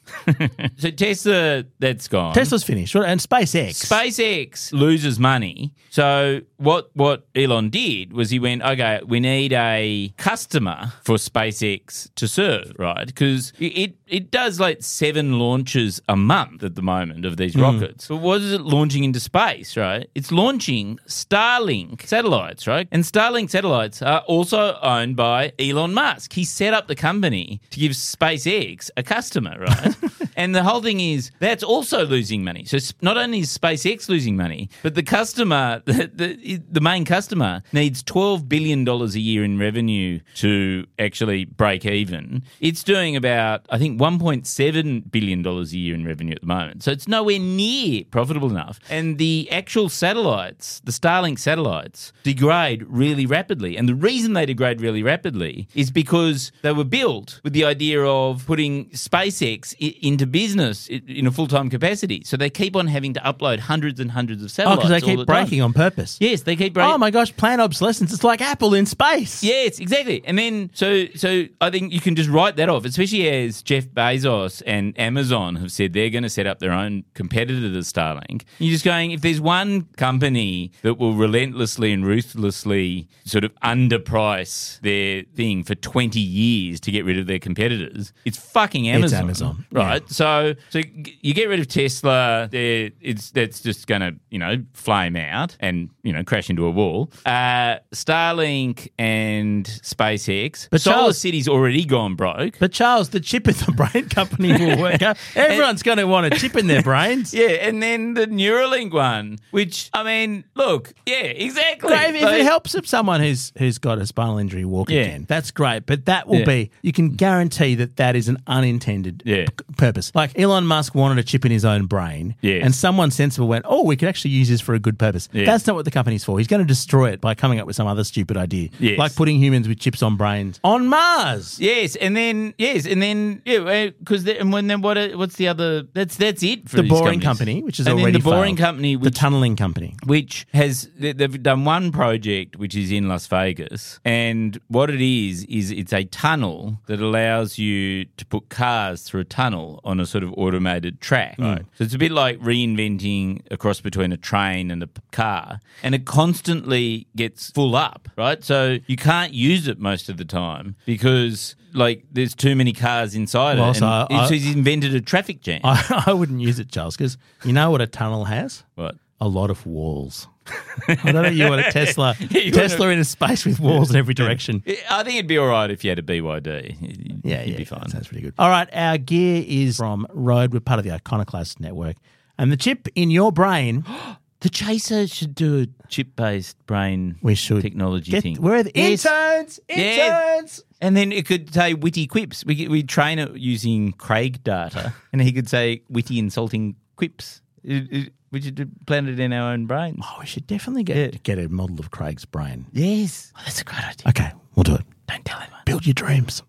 so 0.78 0.92
Tesla, 0.92 1.66
that's 1.80 2.08
gone. 2.08 2.34
Tesla's 2.34 2.64
finished. 2.64 2.96
And 2.96 3.20
SpaceX. 3.20 3.86
SpaceX 3.86 4.74
loses 4.74 5.20
money. 5.20 5.74
So 5.90 6.42
what 6.58 6.90
what 6.94 7.28
Elon 7.36 7.70
did 7.70 8.14
was 8.14 8.30
he 8.30 8.40
went, 8.40 8.62
okay, 8.64 9.02
we 9.06 9.20
need 9.20 9.54
a 9.54 10.14
customer 10.18 10.94
for 11.04 11.16
SpaceX 11.16 12.10
to 12.16 12.28
serve, 12.28 12.74
right? 12.78 13.08
Because 13.08 13.54
it 13.60 13.96
it 14.08 14.32
does 14.32 14.60
like 14.60 14.82
seven 14.82 15.40
launches 15.40 16.02
a 16.08 16.16
month 16.16 16.64
at 16.64 16.76
the 16.76 16.82
moment 16.82 17.26
of 17.26 17.38
these 17.38 17.54
hmm. 17.54 17.62
rockets. 17.62 18.08
But 18.08 18.18
what 18.18 18.42
is 18.42 18.54
it 18.54 18.62
launching 18.62 19.04
into 19.04 19.20
space, 19.20 19.76
right? 19.78 20.10
It's 20.16 20.32
launching 20.32 21.00
Starlink 21.08 22.08
satellites, 22.08 22.68
right? 22.68 22.88
And 22.92 23.04
Starlink 23.04 23.50
satellites 23.50 23.68
are 24.02 24.22
also 24.28 24.78
owned 24.82 25.16
by 25.16 25.54
Elon 25.60 25.94
Musk. 25.94 26.34
He 26.34 26.44
set 26.44 26.74
up 26.74 26.88
the 26.88 26.96
company 26.96 27.62
to 27.72 27.80
give 27.80 27.92
SpaceX 27.92 28.90
a 28.98 29.04
customer, 29.04 29.58
right? 29.60 29.96
and 30.38 30.56
the 30.56 30.64
whole 30.64 30.82
thing 30.82 31.00
is 31.02 31.32
that's 31.40 31.64
also 31.64 32.06
losing 32.06 32.44
money. 32.44 32.64
So 32.66 32.78
not 33.02 33.18
only 33.18 33.40
is 33.40 33.58
SpaceX 33.58 34.08
losing 34.08 34.38
money, 34.38 34.70
but 34.84 34.96
the 34.96 35.04
customer, 35.04 35.82
the, 35.86 36.10
the, 36.14 36.62
the 36.72 36.80
main 36.82 37.04
customer, 37.04 37.64
needs 37.74 38.04
$12 38.04 38.48
billion 38.48 38.88
a 38.88 39.06
year 39.08 39.44
in 39.44 39.58
revenue 39.60 40.20
to 40.36 40.86
actually 41.00 41.46
break 41.46 41.86
even. 41.86 42.44
It's 42.62 42.84
doing 42.84 43.16
about, 43.16 43.66
I 43.70 43.78
think, 43.78 44.00
$1.7 44.00 45.12
billion 45.12 45.46
a 45.46 45.62
year 45.64 45.96
in 45.96 46.06
revenue 46.06 46.34
at 46.36 46.42
the 46.42 46.48
moment. 46.48 46.84
So 46.84 46.92
it's 46.92 47.08
nowhere 47.08 47.40
near 47.40 48.04
profitable 48.12 48.50
enough. 48.50 48.80
And 48.90 49.18
the 49.18 49.48
actual 49.52 49.90
satellites, 49.90 50.82
the 50.84 50.92
Starlink 50.92 51.40
satellites, 51.40 52.14
degrade 52.24 52.84
really 52.88 53.26
rapidly. 53.26 53.76
And 53.76 53.90
the 53.90 53.96
reason 53.96 54.34
they 54.34 54.46
degrade 54.46 54.82
really 54.82 55.04
rapidly 55.04 55.68
is 55.74 55.90
because 55.92 56.52
they 56.62 56.72
were 56.72 56.84
built 56.84 57.42
with 57.44 57.54
the 57.54 57.66
idea 57.66 58.04
of 58.04 58.46
putting 58.46 58.86
SpaceX 58.92 59.74
i- 59.82 59.96
business 60.28 60.88
in 60.88 61.28
a 61.28 61.32
full 61.32 61.48
time 61.48 61.70
capacity. 61.70 62.24
So 62.26 62.38
they 62.38 62.50
keep 62.50 62.76
on 62.76 62.88
having 62.88 63.14
to 63.14 63.20
upload 63.22 63.60
hundreds 63.60 64.00
and 64.00 64.12
hundreds 64.12 64.44
of 64.44 64.52
satellites. 64.52 64.80
Oh, 64.80 64.88
because 64.88 65.02
they 65.02 65.06
keep 65.06 65.20
the 65.20 65.26
time. 65.26 65.44
breaking 65.44 65.62
on 65.62 65.74
purpose. 65.74 66.18
Yes, 66.20 66.42
they 66.44 66.56
keep 66.56 66.74
breaking. 66.74 66.92
Oh 66.94 66.98
my 66.98 67.12
gosh, 67.12 67.36
planned 67.36 67.62
obsolescence. 67.62 68.14
It's 68.14 68.24
like 68.24 68.42
Apple 68.42 68.74
in 68.74 68.86
space. 68.86 69.44
Yes, 69.44 69.80
exactly. 69.80 70.24
And 70.26 70.38
then 70.38 70.70
so 70.74 71.06
so 71.16 71.46
I 71.62 71.70
think 71.70 71.94
you 71.94 72.02
can 72.02 72.16
just 72.16 72.30
write 72.30 72.56
that 72.58 72.70
off, 72.70 72.86
especially 72.86 73.28
as 73.30 73.62
Jeff 73.62 73.86
Bezos 73.88 74.62
and 74.66 74.98
Amazon 75.00 75.56
have 75.58 75.72
said 75.72 75.94
they're 75.94 76.10
going 76.10 76.24
to 76.24 76.30
set 76.30 76.48
up 76.48 76.60
their 76.60 76.72
own 76.72 77.04
competitor 77.14 77.62
to 77.62 77.80
Starlink. 77.80 78.44
You're 78.60 78.72
just 78.74 78.86
going 78.86 79.12
if 79.12 79.22
there's 79.22 79.42
one 79.42 79.84
company 79.98 80.72
that 80.82 80.96
will 80.96 81.14
relentlessly 81.14 81.92
and 81.94 82.06
ruthlessly 82.06 83.08
sort 83.26 83.44
of 83.44 83.54
underprice 83.64 84.80
their 84.82 85.24
thing 85.36 85.64
for 85.64 85.76
20 85.76 86.20
years 86.20 86.80
to 86.82 86.92
get 86.92 87.06
rid 87.06 87.18
of 87.18 87.28
their 87.28 87.40
competitors, 87.40 88.14
it's 88.26 88.38
fucking 88.38 88.88
Amazon. 88.88 89.30
It's 89.30 89.42
Amazon, 89.42 89.66
Right? 89.72 90.10
So 90.18 90.56
so 90.70 90.82
you 91.22 91.34
get 91.36 91.48
rid 91.48 91.60
of 91.60 91.68
Tesla, 91.68 92.50
it's 92.52 93.30
that's 93.32 93.62
just 93.62 93.86
going 93.86 94.02
to, 94.02 94.16
you 94.32 94.40
know, 94.40 94.64
flame 94.74 95.16
out 95.16 95.56
and, 95.60 95.90
you 96.02 96.12
know, 96.12 96.24
crash 96.24 96.50
into 96.50 96.66
a 96.66 96.72
wall. 96.72 97.12
Uh, 97.26 97.78
Starlink 97.94 98.90
and 98.98 99.66
SpaceX. 99.66 100.68
But 100.72 100.82
Solar 100.82 100.96
Charles- 100.98 101.18
City's 101.20 101.48
already 101.48 101.86
gone 101.86 102.16
broke. 102.16 102.58
But 102.60 102.72
Charles, 102.72 103.10
the 103.10 103.20
chip 103.20 103.48
in 103.48 103.54
the 103.56 103.72
brain 103.74 104.10
company 104.20 104.54
will 104.54 104.80
work 104.82 105.02
out. 105.04 105.18
Everyone's 105.36 105.84
going 105.84 106.00
to 106.00 106.06
want 106.08 106.26
a 106.26 106.30
chip 106.32 106.56
in 106.56 106.66
their 106.68 106.82
brains. 106.82 107.34
yeah, 107.34 107.48
and 107.68 107.82
then 107.84 108.16
the 108.16 108.26
Neuralink 108.26 108.92
one, 108.94 109.38
which 109.52 109.90
I 109.94 110.02
mean, 110.04 110.46
look, 110.56 110.94
yeah, 111.06 111.16
exactly. 111.18 111.90
Great, 111.90 112.10
if, 112.10 112.16
if 112.16 112.22
Like- 112.24 112.40
it 112.42 112.46
helps 112.46 112.74
if 112.76 112.88
someone 112.88 113.22
who's 113.22 113.54
who's 113.60 113.78
got 113.78 114.00
a 114.00 114.06
spinal 114.08 114.40
injury 114.40 114.66
walk 114.66 114.90
Yeah. 114.90 115.02
again, 115.02 115.26
that's 115.28 115.52
great. 115.52 115.86
But 115.86 116.06
that 116.06 116.28
will 116.28 116.40
Yeah. 116.40 116.46
be 116.46 116.72
you 116.82 116.92
can 116.92 117.10
guarantee 117.16 117.76
that 117.76 117.98
that 117.98 118.16
is 118.16 118.28
an 118.30 118.38
unintended 118.48 119.22
Yeah. 119.26 119.46
p- 119.46 119.74
purpose. 119.78 120.07
Like 120.16 120.38
Elon 120.40 120.66
Musk 120.66 120.96
wanted 120.96 121.18
a 121.20 121.24
chip 121.24 121.46
in 121.46 121.52
his 121.52 121.66
own 121.66 121.86
brain, 121.86 122.36
Yes. 122.42 122.62
and 122.64 122.74
someone 122.76 123.12
sensible 123.12 123.48
went, 123.48 123.66
"Oh, 123.68 123.84
we 123.84 123.96
could 123.96 124.08
actually 124.10 124.32
use 124.32 124.50
this 124.50 124.62
for 124.62 124.74
a 124.74 124.80
good 124.80 124.98
purpose." 125.00 125.30
Yeah. 125.32 125.46
That's 125.46 125.66
not 125.68 125.76
what 125.76 125.86
the 125.86 125.92
company's 125.92 126.24
for. 126.24 126.38
He's 126.38 126.48
going 126.48 126.62
to 126.62 126.68
destroy 126.68 127.10
it 127.12 127.22
by 127.22 127.34
coming 127.36 127.60
up 127.60 127.68
with 127.68 127.76
some 127.76 127.88
other 127.88 128.04
stupid 128.04 128.38
idea, 128.38 128.70
Yes. 128.80 128.98
like 129.00 129.16
putting 129.16 129.40
humans 129.40 129.68
with 129.68 129.80
chips 129.80 130.02
on 130.04 130.16
brains 130.16 130.60
on 130.64 130.88
Mars. 130.88 131.58
Yes, 131.60 131.96
and 131.96 132.16
then 132.16 132.54
yes, 132.58 132.86
and 132.86 133.02
then 133.02 133.42
yeah, 133.46 133.90
because 134.00 134.28
and 134.28 134.52
when 134.54 134.68
then 134.68 134.82
what? 134.82 134.98
Uh, 134.98 135.10
what's 135.16 135.36
the 135.36 135.48
other? 135.48 135.84
That's 135.94 136.16
that's 136.18 136.44
it 136.44 136.70
for 136.70 136.78
The 136.78 136.84
boring 136.84 137.20
companies. 137.20 137.24
company, 137.24 137.64
which 137.64 137.80
is 137.80 137.88
and 137.88 138.00
already 138.00 138.18
the 138.18 138.24
boring 138.24 138.56
failed. 138.56 138.66
company, 138.68 138.96
the 138.96 139.12
tunneling 139.12 139.56
company. 139.56 139.96
which 140.06 140.46
has 140.54 140.90
they've 141.00 141.42
done 141.42 141.66
one 141.66 141.92
project 141.92 142.56
which 142.58 142.76
is 142.76 142.92
in 142.92 143.08
Las 143.08 143.28
Vegas, 143.28 144.00
and 144.06 144.60
what 144.68 144.90
it 144.90 145.02
is 145.02 145.44
is 145.46 145.72
it's 145.72 145.94
a 145.94 146.04
tunnel 146.06 146.80
that 146.88 147.00
allows 147.00 147.58
you 147.58 148.06
to 148.18 148.26
put 148.26 148.50
cars 148.50 149.02
through 149.04 149.22
a 149.22 149.26
tunnel 149.26 149.80
on 149.84 149.97
a 150.00 150.06
sort 150.06 150.24
of 150.24 150.34
automated 150.34 151.02
track. 151.02 151.36
Right. 151.40 151.66
So 151.78 151.84
it's 151.84 151.94
a 151.94 151.98
bit 151.98 152.12
like 152.12 152.40
reinventing 152.40 153.42
a 153.52 153.58
cross 153.58 153.82
between 153.82 154.12
a 154.12 154.18
train 154.18 154.72
and 154.72 154.84
a 154.84 154.90
car, 155.12 155.60
and 155.84 155.96
it 155.96 156.06
constantly 156.06 157.08
gets 157.16 157.50
full 157.52 157.76
up. 157.76 158.10
Right. 158.18 158.44
So 158.44 158.78
you 158.88 158.96
can't 158.98 159.34
use 159.34 159.68
it 159.68 159.80
most 159.80 160.10
of 160.10 160.18
the 160.18 160.26
time 160.26 160.76
because. 160.86 161.56
Like 161.74 162.06
there's 162.12 162.34
too 162.34 162.56
many 162.56 162.74
cars 162.74 163.14
inside 163.14 163.60
Well, 163.60 163.72
it, 163.72 163.76
so 163.76 163.86
and 164.10 164.18
I- 164.20 164.28
so 164.28 164.34
he's 164.34 164.56
invented 164.56 164.96
a 164.96 165.02
traffic 165.02 165.42
jam. 165.42 165.62
I, 165.66 166.06
I 166.08 166.14
wouldn't 166.14 166.40
use 166.40 166.58
it, 166.60 166.72
Charles, 166.72 166.98
because 166.98 167.18
you 167.44 167.54
know 167.54 167.70
what 167.70 167.82
a 167.82 167.88
tunnel 167.88 168.26
has? 168.26 168.64
what? 168.76 168.96
a 169.20 169.28
lot 169.28 169.52
of 169.52 169.64
walls. 169.66 170.28
I 170.88 171.12
don't 171.12 171.24
think 171.24 171.36
you 171.36 171.48
want 171.50 171.66
a 171.66 171.72
Tesla 171.72 172.16
you 172.30 172.52
Tesla 172.52 172.90
in 172.90 173.00
a 173.00 173.04
space 173.06 173.46
with 173.46 173.60
walls 173.60 173.90
in 173.90 173.96
every 173.96 174.14
direction. 174.14 174.64
I 174.90 175.04
think 175.04 175.16
it'd 175.18 175.28
be 175.28 175.38
all 175.38 175.48
right 175.48 175.70
if 175.70 175.84
you 175.84 175.90
had 175.92 176.00
a 176.00 176.04
BYD. 176.04 176.78
You'd- 176.82 177.22
Yeah, 177.24 177.42
you'd 177.44 177.52
yeah, 177.52 177.58
be 177.58 177.66
fine. 177.66 177.82
That 177.82 177.92
sounds 177.92 178.08
pretty 178.08 178.24
good. 178.24 178.34
All 178.40 178.50
right, 178.50 178.70
our 178.74 178.98
gear 178.98 179.44
is 179.48 179.78
from 179.78 180.08
Rode. 180.12 180.54
We're 180.54 180.60
part 180.60 180.80
of 180.80 180.86
the 180.86 180.92
Iconoclast 180.92 181.60
network, 181.60 181.98
and 182.38 182.52
the 182.52 182.58
chip 182.58 182.88
in 182.96 183.10
your 183.12 183.32
brain. 183.32 183.84
The 184.42 184.50
Chaser 184.50 185.08
should 185.08 185.34
do 185.34 185.64
a 185.64 185.88
chip-based 185.88 186.64
brain 186.68 187.16
We 187.24 187.34
should 187.34 187.64
technology 187.64 188.12
get, 188.12 188.22
thing. 188.22 188.36
Where 188.40 188.58
are 188.58 188.62
the 188.64 188.72
Yes. 188.76 189.04
interns? 189.04 189.60
Yeah. 189.68 190.36
Interns. 190.36 190.64
And 190.80 190.96
then 190.96 191.12
it 191.12 191.26
could 191.26 191.52
say 191.52 191.74
witty 191.74 192.06
quips. 192.06 192.46
We 192.46 192.68
we 192.68 192.84
train 192.84 193.18
it 193.18 193.36
using 193.36 193.94
Craig 193.94 194.44
data, 194.44 194.94
and 195.12 195.24
he 195.24 195.32
could 195.34 195.50
say 195.50 195.82
witty, 195.90 196.20
insulting 196.20 196.76
quips. 196.98 197.42
It- 197.64 197.92
it- 197.92 198.14
we 198.32 198.42
should 198.42 198.72
plant 198.86 199.08
it 199.08 199.20
in 199.20 199.32
our 199.34 199.52
own 199.54 199.66
brains. 199.68 200.00
Oh, 200.04 200.18
we 200.20 200.26
should 200.26 200.48
definitely 200.48 200.84
get 200.84 201.24
get 201.24 201.40
a 201.40 201.48
model 201.50 201.80
of 201.80 201.92
Craig's 201.92 202.26
brain. 202.26 202.68
Yes, 202.74 203.32
oh, 203.36 203.42
that's 203.46 203.62
a 203.62 203.64
great 203.64 203.84
idea. 203.86 204.08
Okay, 204.10 204.32
we'll 204.56 204.64
do 204.64 204.76
it. 204.76 204.86
Don't 205.08 205.24
tell 205.26 205.40
anyone. 205.40 205.62
Build 205.66 205.86
your 205.86 205.94
dreams. 205.94 206.44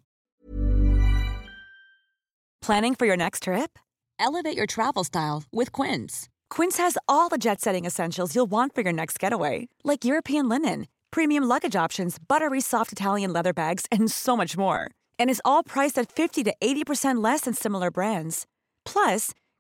Planning 2.61 2.95
for 2.95 3.07
your 3.07 3.17
next 3.17 3.45
trip? 3.45 3.79
Elevate 4.19 4.57
your 4.57 4.67
travel 4.67 5.05
style 5.05 5.45
with 5.53 5.71
Quince. 5.73 6.29
Quince 6.51 6.77
has 6.79 6.99
all 7.09 7.29
the 7.29 7.39
jet 7.39 7.61
setting 7.61 7.85
essentials 7.85 8.35
you'll 8.35 8.51
want 8.51 8.75
for 8.75 8.81
your 8.83 8.93
next 8.93 9.19
getaway, 9.19 9.69
like 9.85 10.05
European 10.05 10.49
linen, 10.49 10.87
premium 11.11 11.45
luggage 11.45 11.77
options, 11.77 12.19
buttery 12.19 12.61
soft 12.61 12.93
Italian 12.93 13.33
leather 13.33 13.53
bags, 13.53 13.87
and 13.93 14.11
so 14.11 14.37
much 14.37 14.57
more. 14.57 14.91
And 15.19 15.31
is 15.31 15.43
all 15.45 15.63
priced 15.63 15.99
at 15.99 16.11
50 16.11 16.43
to 16.45 16.55
80% 16.61 17.23
less 17.23 17.43
than 17.43 17.55
similar 17.55 17.91
brands. 17.91 18.47
Plus, 18.85 19.33